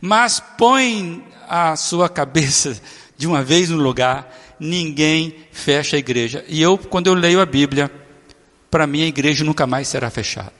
Mas 0.00 0.40
põe 0.58 1.24
a 1.48 1.74
sua 1.76 2.08
cabeça 2.08 2.78
de 3.16 3.26
uma 3.26 3.42
vez 3.42 3.70
no 3.70 3.76
lugar. 3.76 4.36
Ninguém 4.58 5.34
fecha 5.52 5.96
a 5.96 5.98
igreja. 5.98 6.44
E 6.48 6.60
eu, 6.60 6.76
quando 6.76 7.06
eu 7.06 7.14
leio 7.14 7.40
a 7.40 7.46
Bíblia, 7.46 7.90
para 8.70 8.86
mim 8.86 9.02
a 9.02 9.06
igreja 9.06 9.44
nunca 9.44 9.66
mais 9.66 9.88
será 9.88 10.10
fechada. 10.10 10.52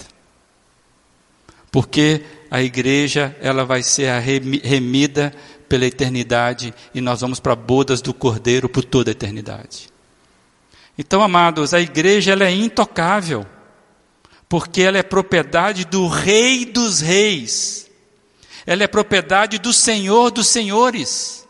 Porque 1.71 2.23
a 2.51 2.63
igreja, 2.63 3.37
ela 3.41 3.65
vai 3.65 3.83
ser 3.83 4.11
remida 4.21 5.33
pela 5.69 5.87
eternidade 5.87 6.75
e 6.93 7.01
nós 7.01 7.21
vamos 7.21 7.39
para 7.39 7.55
bodas 7.55 8.03
do 8.03 8.13
Cordeiro 8.13 8.69
por 8.69 8.85
toda 8.85 9.11
a 9.11 9.13
eternidade. 9.13 9.89
Então, 10.99 11.23
amados, 11.23 11.73
a 11.73 11.81
igreja 11.81 12.33
ela 12.33 12.45
é 12.45 12.51
intocável, 12.51 13.47
porque 14.49 14.83
ela 14.83 14.99
é 14.99 15.03
propriedade 15.03 15.85
do 15.85 16.09
Rei 16.09 16.67
dos 16.67 17.01
Reis, 17.01 17.90
ela 18.67 18.83
é 18.83 18.87
propriedade 18.87 19.59
do 19.59 19.73
Senhor 19.73 20.31
dos 20.31 20.49
Senhores. 20.49 21.47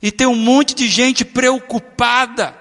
E 0.00 0.10
tem 0.10 0.26
um 0.26 0.34
monte 0.34 0.74
de 0.74 0.88
gente 0.88 1.24
preocupada. 1.24 2.56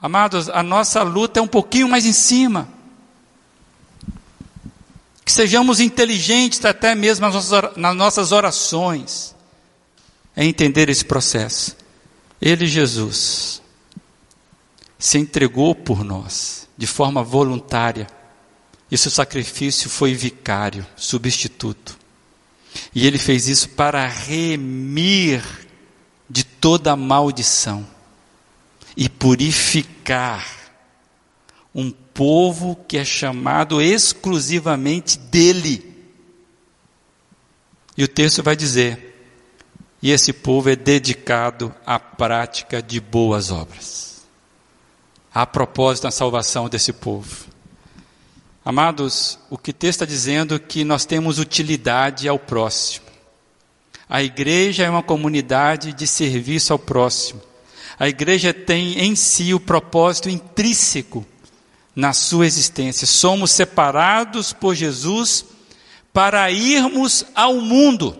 Amados, 0.00 0.48
a 0.48 0.62
nossa 0.62 1.02
luta 1.02 1.40
é 1.40 1.42
um 1.42 1.48
pouquinho 1.48 1.88
mais 1.88 2.06
em 2.06 2.12
cima. 2.12 2.68
Que 5.24 5.32
sejamos 5.32 5.80
inteligentes 5.80 6.64
até 6.64 6.94
mesmo 6.94 7.26
nas 7.76 7.96
nossas 7.96 8.30
orações, 8.30 9.34
é 10.36 10.44
entender 10.44 10.88
esse 10.88 11.04
processo. 11.04 11.76
Ele, 12.40 12.66
Jesus, 12.66 13.60
se 14.98 15.18
entregou 15.18 15.74
por 15.74 16.04
nós 16.04 16.68
de 16.76 16.86
forma 16.86 17.24
voluntária. 17.24 18.06
E 18.90 18.96
seu 18.96 19.10
sacrifício 19.10 19.90
foi 19.90 20.14
vicário, 20.14 20.86
substituto. 20.96 21.98
E 22.94 23.06
ele 23.06 23.18
fez 23.18 23.48
isso 23.48 23.70
para 23.70 24.06
remir 24.06 25.42
de 26.28 26.44
toda 26.44 26.96
maldição 26.96 27.86
e 28.96 29.08
purificar 29.08 30.46
um 31.74 31.90
povo 31.90 32.76
que 32.88 32.96
é 32.96 33.04
chamado 33.04 33.82
exclusivamente 33.82 35.18
dele. 35.18 35.94
E 37.96 38.04
o 38.04 38.08
texto 38.08 38.42
vai 38.42 38.56
dizer: 38.56 39.06
e 40.02 40.10
esse 40.10 40.32
povo 40.32 40.70
é 40.70 40.76
dedicado 40.76 41.74
à 41.84 41.98
prática 41.98 42.82
de 42.82 43.00
boas 43.00 43.50
obras. 43.50 44.24
Há 45.32 45.46
propósito 45.46 46.04
na 46.04 46.10
salvação 46.10 46.68
desse 46.68 46.92
povo. 46.92 47.55
Amados, 48.66 49.38
o 49.48 49.56
que 49.56 49.72
texto 49.72 50.02
está 50.02 50.04
dizendo 50.04 50.56
é 50.56 50.58
que 50.58 50.82
nós 50.82 51.04
temos 51.04 51.38
utilidade 51.38 52.28
ao 52.28 52.36
próximo. 52.36 53.06
A 54.08 54.24
igreja 54.24 54.82
é 54.82 54.90
uma 54.90 55.04
comunidade 55.04 55.92
de 55.92 56.04
serviço 56.04 56.72
ao 56.72 56.78
próximo. 56.80 57.40
A 57.96 58.08
igreja 58.08 58.52
tem 58.52 58.98
em 58.98 59.14
si 59.14 59.54
o 59.54 59.60
propósito 59.60 60.28
intrínseco 60.28 61.24
na 61.94 62.12
sua 62.12 62.44
existência. 62.44 63.06
Somos 63.06 63.52
separados 63.52 64.52
por 64.52 64.74
Jesus 64.74 65.44
para 66.12 66.50
irmos 66.50 67.24
ao 67.36 67.60
mundo. 67.60 68.18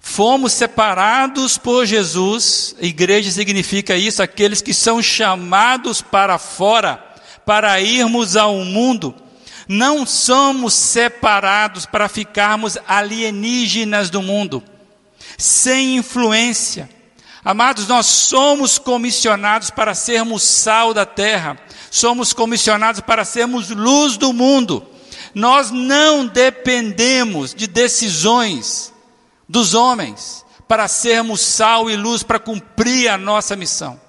Fomos 0.00 0.52
separados 0.52 1.56
por 1.56 1.86
Jesus, 1.86 2.74
igreja 2.80 3.30
significa 3.30 3.94
isso, 3.94 4.20
aqueles 4.20 4.60
que 4.60 4.74
são 4.74 5.00
chamados 5.00 6.02
para 6.02 6.38
fora, 6.38 7.03
para 7.44 7.80
irmos 7.80 8.36
ao 8.36 8.56
mundo. 8.56 9.14
Não 9.68 10.04
somos 10.04 10.74
separados 10.74 11.86
para 11.86 12.08
ficarmos 12.08 12.76
alienígenas 12.86 14.10
do 14.10 14.20
mundo, 14.20 14.62
sem 15.38 15.96
influência. 15.96 16.88
Amados, 17.44 17.86
nós 17.86 18.06
somos 18.06 18.78
comissionados 18.78 19.70
para 19.70 19.94
sermos 19.94 20.42
sal 20.42 20.94
da 20.94 21.04
terra, 21.04 21.58
somos 21.90 22.32
comissionados 22.32 23.00
para 23.00 23.24
sermos 23.24 23.70
luz 23.70 24.16
do 24.16 24.32
mundo. 24.32 24.86
Nós 25.34 25.70
não 25.70 26.26
dependemos 26.26 27.54
de 27.54 27.66
decisões 27.66 28.92
dos 29.48 29.74
homens 29.74 30.44
para 30.68 30.88
sermos 30.88 31.40
sal 31.40 31.90
e 31.90 31.96
luz 31.96 32.22
para 32.22 32.38
cumprir 32.38 33.08
a 33.08 33.18
nossa 33.18 33.56
missão. 33.56 34.00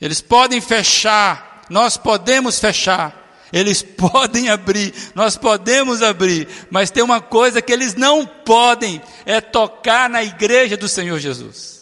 Eles 0.00 0.20
podem 0.20 0.60
fechar, 0.60 1.53
nós 1.68 1.96
podemos 1.96 2.58
fechar, 2.58 3.38
eles 3.52 3.82
podem 3.96 4.48
abrir, 4.48 4.92
nós 5.14 5.36
podemos 5.36 6.02
abrir, 6.02 6.48
mas 6.70 6.90
tem 6.90 7.02
uma 7.02 7.20
coisa 7.20 7.62
que 7.62 7.72
eles 7.72 7.94
não 7.94 8.26
podem, 8.26 9.00
é 9.24 9.40
tocar 9.40 10.08
na 10.08 10.22
igreja 10.22 10.76
do 10.76 10.88
Senhor 10.88 11.18
Jesus. 11.18 11.74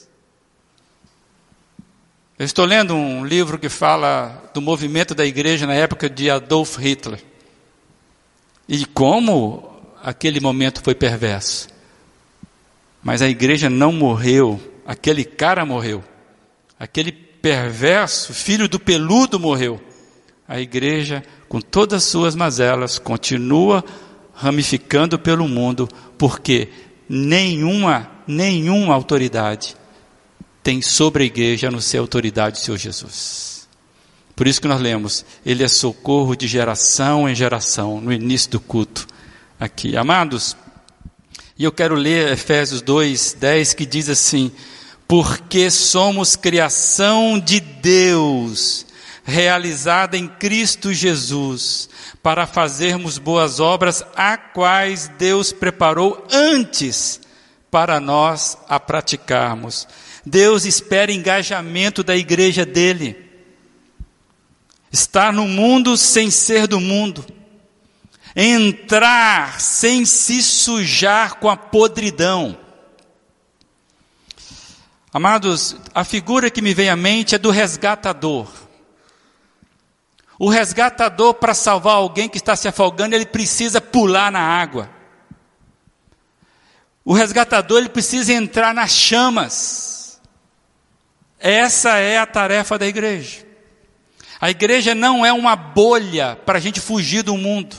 Eu 2.39 2.47
estou 2.47 2.65
lendo 2.65 2.95
um 2.95 3.25
livro 3.25 3.59
que 3.59 3.69
fala 3.69 4.51
do 4.53 4.61
movimento 4.61 5.15
da 5.15 5.25
igreja 5.25 5.67
na 5.67 5.75
época 5.75 6.11
de 6.11 6.29
Adolf 6.29 6.77
Hitler. 6.77 7.23
E 8.69 8.85
como 8.85 9.81
aquele 10.03 10.41
momento 10.41 10.83
foi 10.83 10.95
perverso. 10.95 11.69
Mas 13.03 13.23
a 13.23 13.29
igreja 13.29 13.71
não 13.71 13.93
morreu, 13.93 14.61
aquele 14.87 15.25
cara 15.25 15.65
morreu. 15.65 16.03
Aquele 16.79 17.13
perverso, 17.43 18.33
filho 18.33 18.69
do 18.69 18.79
peludo 18.79 19.39
morreu. 19.41 19.81
A 20.47 20.61
igreja, 20.61 21.25
com 21.49 21.61
todas 21.61 22.05
as 22.05 22.09
suas 22.09 22.37
mazelas, 22.37 22.99
continua 22.99 23.85
ramificando 24.33 25.19
pelo 25.19 25.49
mundo, 25.49 25.89
porque 26.17 26.69
nenhuma, 27.09 28.11
nenhuma 28.27 28.95
autoridade 28.95 29.77
tem 30.63 30.81
sobre 30.81 31.25
a 31.25 31.27
igreja 31.27 31.69
a 31.69 31.71
não 31.71 31.81
ser 31.81 31.99
autoridade 31.99 32.61
do 32.61 32.65
Senhor 32.65 32.79
Jesus. 32.79 33.69
Por 34.37 34.47
isso 34.47 34.61
que 34.61 34.69
nós 34.69 34.81
lemos, 34.81 35.25
Ele 35.45 35.63
é 35.63 35.69
socorro 35.69 36.37
de 36.37 36.47
geração 36.47 37.29
em 37.29 37.35
geração, 37.35 38.01
no 38.01 38.13
início 38.13 38.51
do 38.51 38.61
culto 38.61 39.07
aqui. 39.59 39.97
Amados, 39.97 40.57
e 41.59 41.65
eu 41.65 41.73
quero 41.73 41.95
ler 41.95 42.33
Efésios 42.33 42.81
2, 42.81 43.37
10, 43.39 43.75
que 43.75 43.85
diz 43.85 44.09
assim: 44.09 44.51
Porque 45.13 45.71
somos 45.71 46.37
criação 46.37 47.39
de 47.39 47.61
Deus, 47.61 48.87
realizada 49.23 50.17
em 50.17 50.27
Cristo 50.27 50.91
Jesus, 50.91 51.91
para 52.23 52.47
fazermos 52.47 53.19
boas 53.19 53.61
obras, 53.61 54.03
a 54.17 54.39
quais 54.39 55.09
Deus 55.19 55.53
preparou 55.53 56.27
antes 56.33 57.21
para 57.71 58.01
nós 58.01 58.57
a 58.67 58.81
praticarmos. 58.81 59.87
Deus 60.25 60.65
espera 60.65 61.13
engajamento 61.13 62.03
da 62.03 62.17
igreja 62.17 62.65
dele. 62.65 63.15
Estar 64.91 65.31
no 65.31 65.47
mundo 65.47 65.95
sem 65.95 66.31
ser 66.31 66.67
do 66.67 66.81
mundo 66.81 67.23
entrar 68.35 69.61
sem 69.61 70.07
se 70.07 70.43
sujar 70.43 71.35
com 71.35 71.51
a 71.51 71.57
podridão. 71.57 72.62
Amados, 75.13 75.77
a 75.95 76.05
figura 76.05 76.51
que 76.51 76.63
me 76.63 76.73
vem 76.73 76.89
à 76.89 76.97
mente 76.97 77.35
é 77.35 77.39
do 77.39 77.51
resgatador. 77.51 78.49
O 80.39 80.49
resgatador, 80.49 81.35
para 81.35 81.53
salvar 81.53 81.97
alguém 81.97 82.31
que 82.31 82.39
está 82.39 82.57
se 82.57 82.67
afogando, 82.67 83.15
ele 83.15 83.27
precisa 83.27 83.79
pular 83.79 84.33
na 84.33 84.41
água. 84.41 84.91
O 87.05 87.13
resgatador, 87.13 87.79
ele 87.79 87.91
precisa 87.91 88.33
entrar 88.33 88.73
nas 88.73 88.93
chamas. 88.93 90.21
Essa 91.39 91.99
é 91.99 92.17
a 92.17 92.27
tarefa 92.27 92.79
da 92.79 92.87
igreja. 92.87 93.45
A 94.41 94.51
igreja 94.51 94.95
não 94.95 95.27
é 95.27 95.33
uma 95.33 95.55
bolha 95.55 96.37
para 96.47 96.57
a 96.57 96.61
gente 96.61 96.81
fugir 96.81 97.23
do 97.23 97.37
mundo. 97.37 97.77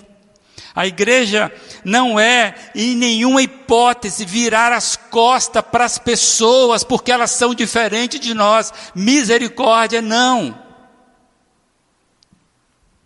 A 0.76 0.86
igreja 0.86 1.52
não 1.84 2.20
é, 2.20 2.56
em 2.74 2.96
nenhuma 2.96 3.42
hipótese, 3.42 4.26
virar 4.26 4.72
as 4.72 4.96
costas 4.96 5.64
para 5.64 5.86
as 5.86 5.98
pessoas 5.98 6.84
porque 6.84 7.12
elas 7.12 7.32
são 7.32 7.54
diferentes 7.54 8.20
de 8.20 8.34
nós. 8.34 8.74
Misericórdia, 8.96 10.02
não. 10.02 10.62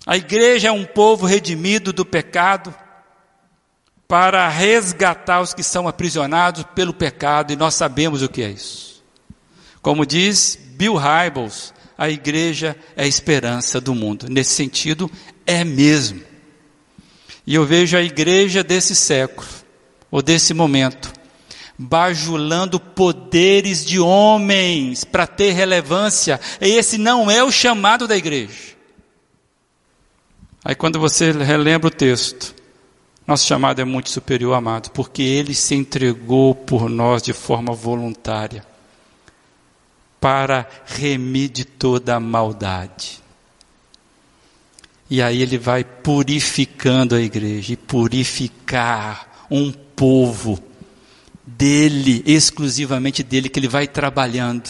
A 0.05 0.15
igreja 0.15 0.69
é 0.69 0.71
um 0.71 0.85
povo 0.85 1.25
redimido 1.25 1.91
do 1.91 2.05
pecado 2.05 2.73
para 4.07 4.47
resgatar 4.47 5.41
os 5.41 5.53
que 5.53 5.61
são 5.61 5.87
aprisionados 5.87 6.63
pelo 6.73 6.93
pecado, 6.93 7.51
e 7.51 7.57
nós 7.57 7.75
sabemos 7.75 8.21
o 8.21 8.29
que 8.29 8.41
é 8.41 8.49
isso. 8.49 9.03
Como 9.81 10.05
diz 10.05 10.57
Bill 10.77 10.95
Hybels, 10.95 11.73
a 11.97 12.09
igreja 12.09 12.77
é 12.95 13.03
a 13.03 13.07
esperança 13.07 13.81
do 13.81 13.93
mundo. 13.93 14.27
Nesse 14.29 14.51
sentido, 14.51 15.11
é 15.45 15.63
mesmo. 15.63 16.21
E 17.47 17.55
eu 17.55 17.65
vejo 17.65 17.95
a 17.95 18.01
igreja 18.01 18.61
desse 18.61 18.93
século, 18.93 19.47
ou 20.11 20.21
desse 20.21 20.53
momento, 20.53 21.13
bajulando 21.77 22.77
poderes 22.77 23.85
de 23.85 24.01
homens 24.01 25.05
para 25.05 25.25
ter 25.25 25.53
relevância. 25.53 26.41
E 26.59 26.67
esse 26.67 26.97
não 26.97 27.31
é 27.31 27.41
o 27.41 27.49
chamado 27.49 28.05
da 28.05 28.17
igreja. 28.17 28.75
Aí 30.61 30.75
quando 30.75 30.99
você 30.99 31.31
relembra 31.31 31.87
o 31.87 31.91
texto, 31.91 32.53
nosso 33.25 33.47
chamado 33.47 33.79
é 33.79 33.85
muito 33.85 34.09
superior, 34.09 34.53
amado, 34.53 34.91
porque 34.91 35.21
ele 35.21 35.55
se 35.55 35.73
entregou 35.73 36.53
por 36.53 36.89
nós 36.89 37.23
de 37.23 37.31
forma 37.31 37.73
voluntária 37.73 38.65
para 40.19 40.67
remir 40.85 41.49
de 41.49 41.63
toda 41.63 42.15
a 42.15 42.19
maldade. 42.19 43.25
E 45.09 45.21
aí 45.21 45.41
ele 45.41 45.57
vai 45.57 45.83
purificando 45.83 47.15
a 47.15 47.21
igreja 47.21 47.73
e 47.73 47.77
purificar 47.77 49.47
um 49.49 49.71
povo 49.71 50.61
dele, 51.45 52.21
exclusivamente 52.25 53.23
dele, 53.23 53.47
que 53.47 53.59
ele 53.59 53.69
vai 53.69 53.87
trabalhando. 53.87 54.69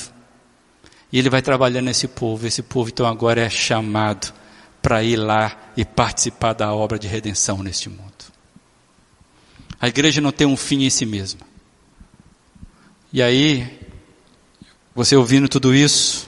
E 1.11 1.17
ele 1.17 1.29
vai 1.29 1.41
trabalhando 1.41 1.85
nesse 1.85 2.07
povo. 2.07 2.45
Esse 2.45 2.61
povo 2.61 2.89
então 2.89 3.07
agora 3.07 3.41
é 3.41 3.49
chamado 3.49 4.31
para 4.81 5.03
ir 5.03 5.15
lá 5.15 5.71
e 5.75 5.83
participar 5.83 6.53
da 6.53 6.73
obra 6.73 6.99
de 6.99 7.07
redenção 7.07 7.63
neste 7.63 7.89
mundo. 7.89 8.07
A 9.79 9.87
igreja 9.87 10.21
não 10.21 10.31
tem 10.31 10.47
um 10.47 10.57
fim 10.57 10.83
em 10.83 10.89
si 10.89 11.05
mesma. 11.05 11.41
E 13.11 13.21
aí, 13.21 13.79
você 14.93 15.15
ouvindo 15.15 15.47
tudo 15.47 15.73
isso, 15.73 16.26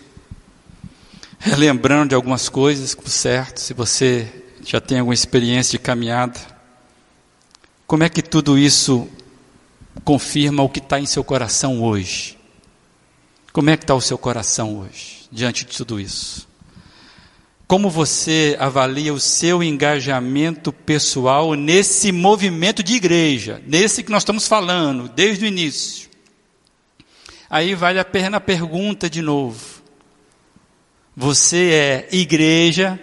relembrando 1.49 2.09
de 2.09 2.15
algumas 2.15 2.49
coisas, 2.49 2.95
certo? 3.05 3.59
Se 3.59 3.73
você 3.73 4.27
já 4.65 4.81
tem 4.81 4.99
alguma 4.99 5.13
experiência 5.13 5.71
de 5.71 5.79
caminhada, 5.79 6.39
como 7.87 8.03
é 8.03 8.09
que 8.09 8.21
tudo 8.21 8.57
isso 8.57 9.07
confirma 10.03 10.61
o 10.61 10.69
que 10.69 10.79
está 10.79 10.99
em 10.99 11.05
seu 11.05 11.23
coração 11.23 11.81
hoje? 11.81 12.37
Como 13.53 13.69
é 13.69 13.77
que 13.77 13.83
está 13.83 13.95
o 13.95 14.01
seu 14.01 14.17
coração 14.17 14.79
hoje, 14.79 15.27
diante 15.31 15.65
de 15.65 15.75
tudo 15.75 15.99
isso? 15.99 16.47
Como 17.67 17.89
você 17.89 18.57
avalia 18.59 19.13
o 19.13 19.19
seu 19.19 19.63
engajamento 19.63 20.73
pessoal 20.73 21.53
nesse 21.53 22.11
movimento 22.11 22.83
de 22.83 22.95
igreja, 22.95 23.61
nesse 23.65 24.03
que 24.03 24.11
nós 24.11 24.23
estamos 24.23 24.47
falando 24.47 25.07
desde 25.09 25.45
o 25.45 25.47
início? 25.47 26.09
Aí 27.49 27.73
vale 27.75 27.99
a 27.99 28.05
pena 28.05 28.37
a 28.37 28.41
pergunta 28.41 29.09
de 29.09 29.21
novo. 29.21 29.78
Você 31.21 31.71
é 31.73 32.07
igreja 32.15 32.97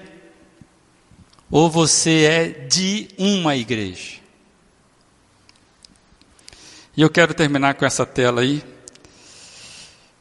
ou 1.51 1.71
você 1.71 2.25
é 2.25 2.49
de 2.49 3.09
uma 3.19 3.55
igreja? 3.57 4.21
E 6.97 7.03
eu 7.03 7.11
quero 7.11 7.35
terminar 7.35 7.75
com 7.75 7.85
essa 7.85 8.07
tela 8.07 8.41
aí, 8.41 8.65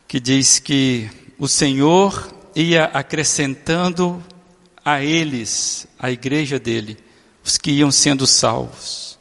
que 0.10 0.20
diz 0.20 0.60
que 0.60 1.10
o 1.40 1.48
Senhor 1.48 2.36
ia 2.54 2.84
acrescentando 2.84 4.22
a 4.84 5.02
eles, 5.02 5.88
a 5.98 6.12
igreja 6.12 6.60
dele, 6.60 6.98
os 7.46 7.58
que 7.58 7.72
iam 7.72 7.94
sendo 7.94 8.28
salvos. 8.28 9.18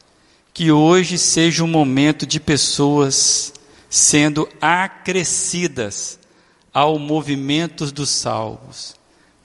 Que 0.53 0.69
hoje 0.69 1.17
seja 1.17 1.63
um 1.63 1.67
momento 1.67 2.25
de 2.25 2.41
pessoas 2.41 3.53
sendo 3.89 4.49
acrescidas 4.59 6.19
ao 6.75 6.99
movimento 6.99 7.89
dos 7.89 8.09
salvos, 8.09 8.95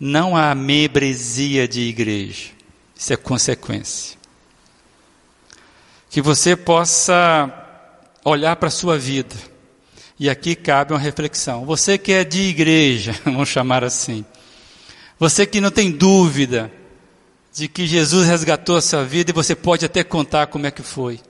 não 0.01 0.37
à 0.37 0.53
membresia 0.53 1.68
de 1.68 1.83
igreja. 1.83 2.49
Isso 2.97 3.12
é 3.12 3.16
consequência. 3.16 4.18
Que 6.11 6.20
você 6.20 6.57
possa 6.57 7.49
olhar 8.24 8.57
para 8.57 8.66
a 8.66 8.72
sua 8.72 8.99
vida. 8.99 9.37
E 10.18 10.28
aqui 10.28 10.57
cabe 10.57 10.93
uma 10.93 10.99
reflexão. 10.99 11.64
Você 11.64 11.97
que 11.97 12.11
é 12.11 12.24
de 12.24 12.41
igreja, 12.41 13.14
vamos 13.24 13.49
chamar 13.49 13.85
assim. 13.85 14.24
Você 15.16 15.47
que 15.47 15.61
não 15.61 15.70
tem 15.70 15.89
dúvida 15.89 16.72
de 17.53 17.68
que 17.68 17.87
Jesus 17.87 18.26
resgatou 18.26 18.76
a 18.76 18.83
sua 18.83 19.05
vida 19.05 19.31
e 19.31 19.35
você 19.35 19.55
pode 19.55 19.87
até 19.87 20.03
contar 20.03 20.49
como 20.49 20.66
é 20.66 20.72
que 20.72 20.83
foi. 20.83 21.20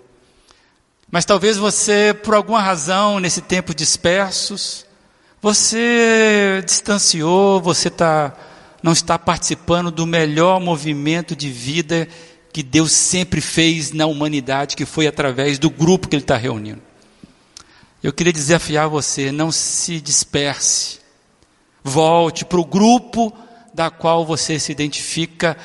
Mas 1.11 1.27
talvez 1.27 1.59
você, 1.59 2.15
por 2.15 2.35
alguma 2.35 2.63
razão, 2.63 3.21
nesse 3.21 3.43
tempo 3.43 3.75
dispersos, 3.75 4.87
você 5.41 6.63
distanciou, 6.67 7.61
você 7.61 7.89
tá, 7.89 8.37
não 8.83 8.93
está 8.93 9.19
participando 9.19 9.91
do 9.91 10.07
melhor 10.07 10.61
movimento 10.61 11.35
de 11.35 11.51
vida 11.51 12.07
que 12.53 12.63
Deus 12.63 12.93
sempre 12.93 13.41
fez 13.41 13.93
na 13.93 14.07
humanidade, 14.07 14.77
que 14.77 14.85
foi 14.85 15.07
através 15.07 15.59
do 15.59 15.71
grupo 15.71 16.09
que 16.09 16.17
Ele 16.17 16.23
está 16.23 16.37
reunindo. 16.37 16.83
Eu 18.03 18.13
queria 18.13 18.33
desafiar 18.33 18.89
você, 18.89 19.31
não 19.31 19.53
se 19.53 20.01
disperse. 20.01 20.99
Volte 21.85 22.45
para 22.45 22.59
o 22.59 22.65
grupo 22.65 23.33
da 23.73 23.91
qual 23.91 24.27
você 24.27 24.59
se 24.59 24.73
identifica 24.73 25.57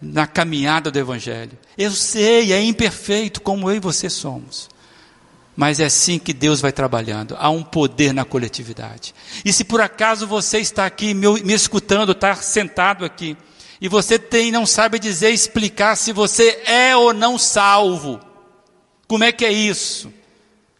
na 0.00 0.26
caminhada 0.26 0.90
do 0.90 0.98
Evangelho. 0.98 1.58
Eu 1.76 1.90
sei, 1.90 2.52
é 2.52 2.62
imperfeito, 2.62 3.40
como 3.40 3.70
eu 3.70 3.76
e 3.76 3.80
você 3.80 4.08
somos. 4.08 4.69
Mas 5.56 5.80
é 5.80 5.84
assim 5.84 6.18
que 6.18 6.32
Deus 6.32 6.60
vai 6.60 6.72
trabalhando. 6.72 7.36
Há 7.38 7.50
um 7.50 7.62
poder 7.62 8.12
na 8.12 8.24
coletividade. 8.24 9.14
E 9.44 9.52
se 9.52 9.64
por 9.64 9.80
acaso 9.80 10.26
você 10.26 10.58
está 10.58 10.86
aqui 10.86 11.12
me, 11.12 11.42
me 11.42 11.52
escutando, 11.52 12.12
está 12.12 12.34
sentado 12.36 13.04
aqui, 13.04 13.36
e 13.80 13.88
você 13.88 14.18
tem, 14.18 14.52
não 14.52 14.66
sabe 14.66 14.98
dizer, 14.98 15.30
explicar 15.30 15.96
se 15.96 16.12
você 16.12 16.62
é 16.66 16.94
ou 16.94 17.14
não 17.14 17.38
salvo. 17.38 18.20
Como 19.08 19.24
é 19.24 19.32
que 19.32 19.44
é 19.44 19.50
isso? 19.50 20.12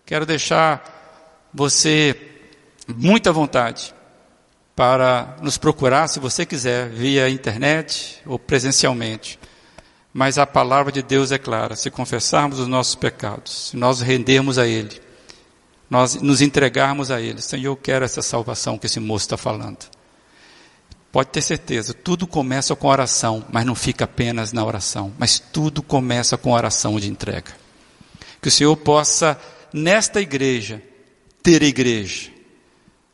Quero 0.04 0.26
deixar 0.26 1.48
você 1.52 2.14
muita 2.86 3.32
vontade 3.32 3.94
para 4.76 5.36
nos 5.42 5.58
procurar, 5.58 6.08
se 6.08 6.20
você 6.20 6.46
quiser, 6.46 6.88
via 6.90 7.28
internet 7.28 8.20
ou 8.24 8.38
presencialmente. 8.38 9.38
Mas 10.12 10.38
a 10.38 10.46
palavra 10.46 10.90
de 10.90 11.02
Deus 11.02 11.30
é 11.30 11.38
clara: 11.38 11.76
se 11.76 11.90
confessarmos 11.90 12.58
os 12.58 12.66
nossos 12.66 12.94
pecados, 12.94 13.70
se 13.70 13.76
nós 13.76 14.00
rendermos 14.00 14.58
a 14.58 14.66
Ele, 14.66 15.00
nós 15.88 16.16
nos 16.16 16.40
entregarmos 16.40 17.11
a 17.11 17.20
Ele, 17.20 17.40
Senhor, 17.40 17.72
eu 17.72 17.76
quero 17.76 18.04
essa 18.04 18.22
salvação 18.22 18.78
que 18.78 18.86
esse 18.86 19.00
moço 19.00 19.24
está 19.24 19.36
falando. 19.36 19.78
Pode 21.12 21.30
ter 21.30 21.42
certeza, 21.42 21.92
tudo 21.92 22.26
começa 22.26 22.76
com 22.76 22.86
oração, 22.86 23.44
mas 23.50 23.64
não 23.64 23.74
fica 23.74 24.04
apenas 24.04 24.52
na 24.52 24.64
oração, 24.64 25.12
mas 25.18 25.40
tudo 25.40 25.82
começa 25.82 26.38
com 26.38 26.52
oração 26.52 27.00
de 27.00 27.11
entrega. 27.11 27.52
Que 28.40 28.46
o 28.46 28.50
Senhor 28.50 28.76
possa, 28.76 29.38
nesta 29.72 30.20
igreja, 30.20 30.80
ter 31.42 31.64
igreja, 31.64 32.30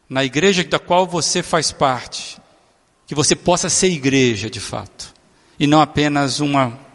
na 0.09 0.25
igreja 0.25 0.63
da 0.63 0.79
qual 0.79 1.07
você 1.07 1.43
faz 1.43 1.73
parte, 1.73 2.39
que 3.07 3.15
você 3.15 3.35
possa 3.35 3.71
ser 3.71 3.89
igreja 3.89 4.51
de 4.51 4.61
fato, 4.61 5.15
e 5.59 5.67
não 5.67 5.81
apenas 5.81 6.39
uma 6.39 6.86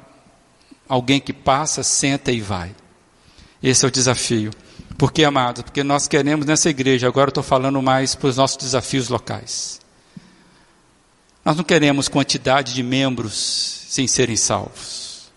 alguém 0.91 1.21
que 1.21 1.31
passa, 1.31 1.83
senta 1.83 2.33
e 2.33 2.41
vai. 2.41 2.75
Esse 3.63 3.85
é 3.85 3.87
o 3.87 3.91
desafio. 3.91 4.51
Por 4.97 5.13
que, 5.13 5.23
amado? 5.23 5.63
Porque 5.63 5.85
nós 5.85 6.05
queremos 6.05 6.45
nessa 6.45 6.69
igreja, 6.69 7.07
agora 7.07 7.29
eu 7.29 7.31
estou 7.31 7.43
falando 7.43 7.81
mais 7.81 8.13
para 8.13 8.27
os 8.27 8.35
nossos 8.35 8.57
desafios 8.57 9.07
locais. 9.07 9.79
Nós 11.45 11.55
não 11.55 11.63
queremos 11.63 12.09
quantidade 12.09 12.73
de 12.73 12.83
membros 12.83 13.85
sem 13.87 14.05
serem 14.05 14.35
salvos. 14.35 15.31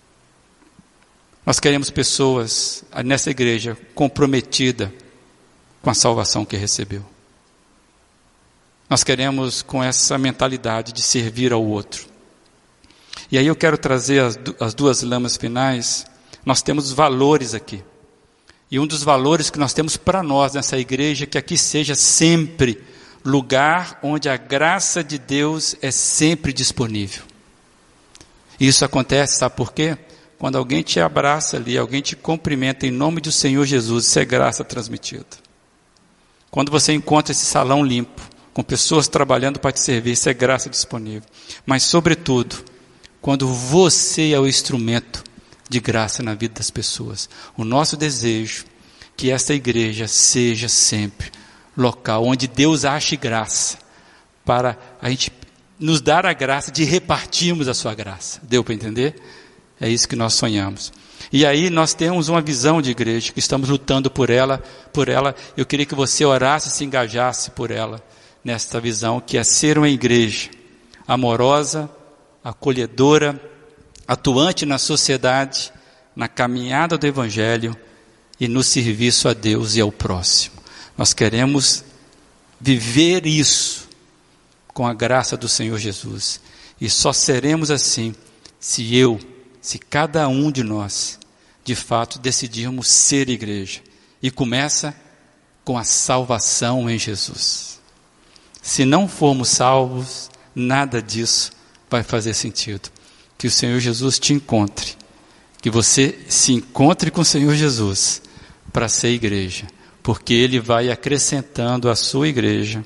Nós 1.46 1.60
queremos 1.60 1.88
pessoas 1.88 2.82
nessa 3.04 3.30
igreja 3.30 3.78
comprometida 3.94 4.92
com 5.80 5.88
a 5.88 5.94
salvação 5.94 6.44
que 6.44 6.56
recebeu. 6.56 7.06
Nós 8.90 9.04
queremos 9.04 9.62
com 9.62 9.80
essa 9.84 10.18
mentalidade 10.18 10.92
de 10.92 11.00
servir 11.00 11.52
ao 11.52 11.64
outro. 11.64 12.13
E 13.30 13.38
aí 13.38 13.46
eu 13.46 13.56
quero 13.56 13.78
trazer 13.78 14.22
as, 14.22 14.38
as 14.60 14.74
duas 14.74 15.02
lamas 15.02 15.36
finais. 15.36 16.06
Nós 16.44 16.62
temos 16.62 16.92
valores 16.92 17.54
aqui. 17.54 17.82
E 18.70 18.78
um 18.78 18.86
dos 18.86 19.02
valores 19.02 19.50
que 19.50 19.58
nós 19.58 19.72
temos 19.72 19.96
para 19.96 20.22
nós 20.22 20.54
nessa 20.54 20.78
igreja 20.78 21.24
é 21.24 21.26
que 21.26 21.38
aqui 21.38 21.56
seja 21.56 21.94
sempre 21.94 22.82
lugar 23.24 23.98
onde 24.02 24.28
a 24.28 24.36
graça 24.36 25.02
de 25.02 25.18
Deus 25.18 25.76
é 25.80 25.90
sempre 25.90 26.52
disponível. 26.52 27.24
Isso 28.58 28.84
acontece, 28.84 29.38
sabe 29.38 29.56
por 29.56 29.72
quê? 29.72 29.96
Quando 30.38 30.58
alguém 30.58 30.82
te 30.82 31.00
abraça 31.00 31.56
ali, 31.56 31.78
alguém 31.78 32.02
te 32.02 32.14
cumprimenta 32.14 32.86
em 32.86 32.90
nome 32.90 33.20
do 33.20 33.32
Senhor 33.32 33.64
Jesus, 33.64 34.06
isso 34.06 34.18
é 34.18 34.24
graça 34.24 34.62
transmitida. 34.62 35.24
Quando 36.50 36.70
você 36.70 36.92
encontra 36.92 37.32
esse 37.32 37.46
salão 37.46 37.82
limpo, 37.82 38.22
com 38.52 38.62
pessoas 38.62 39.08
trabalhando 39.08 39.58
para 39.58 39.72
te 39.72 39.80
servir, 39.80 40.12
isso 40.12 40.28
é 40.28 40.34
graça 40.34 40.70
disponível. 40.70 41.28
Mas, 41.66 41.82
sobretudo, 41.82 42.56
quando 43.24 43.48
você 43.48 44.32
é 44.32 44.38
o 44.38 44.46
instrumento 44.46 45.24
de 45.66 45.80
graça 45.80 46.22
na 46.22 46.34
vida 46.34 46.56
das 46.56 46.70
pessoas. 46.70 47.26
O 47.56 47.64
nosso 47.64 47.96
desejo 47.96 48.66
é 48.66 49.04
que 49.16 49.30
esta 49.30 49.54
igreja 49.54 50.06
seja 50.06 50.68
sempre 50.68 51.32
local 51.74 52.26
onde 52.26 52.46
Deus 52.46 52.84
ache 52.84 53.16
graça 53.16 53.78
para 54.44 54.78
a 55.00 55.08
gente 55.08 55.32
nos 55.80 56.02
dar 56.02 56.26
a 56.26 56.34
graça 56.34 56.70
de 56.70 56.84
repartirmos 56.84 57.66
a 57.66 57.72
sua 57.72 57.94
graça. 57.94 58.42
Deu 58.42 58.62
para 58.62 58.74
entender? 58.74 59.14
É 59.80 59.88
isso 59.88 60.06
que 60.06 60.16
nós 60.16 60.34
sonhamos. 60.34 60.92
E 61.32 61.46
aí 61.46 61.70
nós 61.70 61.94
temos 61.94 62.28
uma 62.28 62.42
visão 62.42 62.82
de 62.82 62.90
igreja 62.90 63.32
que 63.32 63.40
estamos 63.40 63.70
lutando 63.70 64.10
por 64.10 64.28
ela, 64.28 64.62
por 64.92 65.08
ela. 65.08 65.34
Eu 65.56 65.64
queria 65.64 65.86
que 65.86 65.94
você 65.94 66.26
orasse 66.26 66.68
se 66.68 66.84
engajasse 66.84 67.52
por 67.52 67.70
ela 67.70 68.04
nesta 68.44 68.78
visão 68.78 69.18
que 69.18 69.38
é 69.38 69.42
ser 69.42 69.78
uma 69.78 69.88
igreja 69.88 70.50
amorosa, 71.08 71.88
acolhedora, 72.44 73.40
atuante 74.06 74.66
na 74.66 74.76
sociedade, 74.76 75.72
na 76.14 76.28
caminhada 76.28 76.98
do 76.98 77.06
Evangelho 77.06 77.74
e 78.38 78.46
no 78.46 78.62
serviço 78.62 79.26
a 79.28 79.32
Deus 79.32 79.76
e 79.76 79.80
ao 79.80 79.90
próximo. 79.90 80.56
Nós 80.96 81.14
queremos 81.14 81.82
viver 82.60 83.26
isso 83.26 83.88
com 84.68 84.86
a 84.86 84.92
graça 84.92 85.36
do 85.36 85.48
Senhor 85.48 85.78
Jesus. 85.78 86.40
E 86.78 86.90
só 86.90 87.12
seremos 87.12 87.70
assim 87.70 88.14
se 88.60 88.94
eu, 88.94 89.18
se 89.62 89.78
cada 89.78 90.28
um 90.28 90.52
de 90.52 90.62
nós, 90.62 91.18
de 91.64 91.74
fato 91.74 92.18
decidirmos 92.18 92.88
ser 92.88 93.30
igreja. 93.30 93.80
E 94.22 94.30
começa 94.30 94.94
com 95.64 95.78
a 95.78 95.84
salvação 95.84 96.90
em 96.90 96.98
Jesus. 96.98 97.80
Se 98.60 98.84
não 98.84 99.08
formos 99.08 99.48
salvos, 99.48 100.30
nada 100.54 101.00
disso 101.00 101.52
vai 101.94 102.02
fazer 102.02 102.34
sentido. 102.34 102.90
Que 103.38 103.46
o 103.46 103.50
Senhor 103.50 103.78
Jesus 103.78 104.18
te 104.18 104.32
encontre. 104.32 104.96
Que 105.62 105.70
você 105.70 106.18
se 106.28 106.52
encontre 106.52 107.10
com 107.10 107.20
o 107.20 107.24
Senhor 107.24 107.54
Jesus 107.54 108.20
para 108.72 108.88
ser 108.88 109.10
igreja. 109.10 109.66
Porque 110.02 110.34
Ele 110.34 110.60
vai 110.60 110.90
acrescentando 110.90 111.88
à 111.88 111.96
sua 111.96 112.28
igreja 112.28 112.84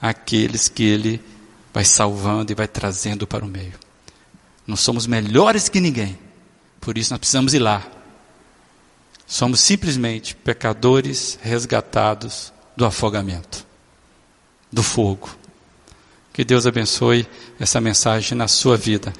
aqueles 0.00 0.68
que 0.68 0.82
Ele 0.82 1.20
vai 1.72 1.84
salvando 1.84 2.50
e 2.50 2.54
vai 2.54 2.66
trazendo 2.66 3.26
para 3.26 3.44
o 3.44 3.48
meio. 3.48 3.74
Não 4.66 4.76
somos 4.76 5.06
melhores 5.06 5.68
que 5.68 5.80
ninguém. 5.80 6.18
Por 6.80 6.96
isso 6.96 7.12
nós 7.12 7.18
precisamos 7.18 7.54
ir 7.54 7.58
lá. 7.58 7.86
Somos 9.26 9.60
simplesmente 9.60 10.34
pecadores 10.34 11.38
resgatados 11.42 12.52
do 12.76 12.84
afogamento 12.84 13.66
do 14.72 14.82
fogo. 14.82 15.28
Que 16.32 16.44
Deus 16.44 16.66
abençoe 16.66 17.26
essa 17.58 17.80
mensagem 17.80 18.36
na 18.36 18.48
sua 18.48 18.76
vida. 18.76 19.12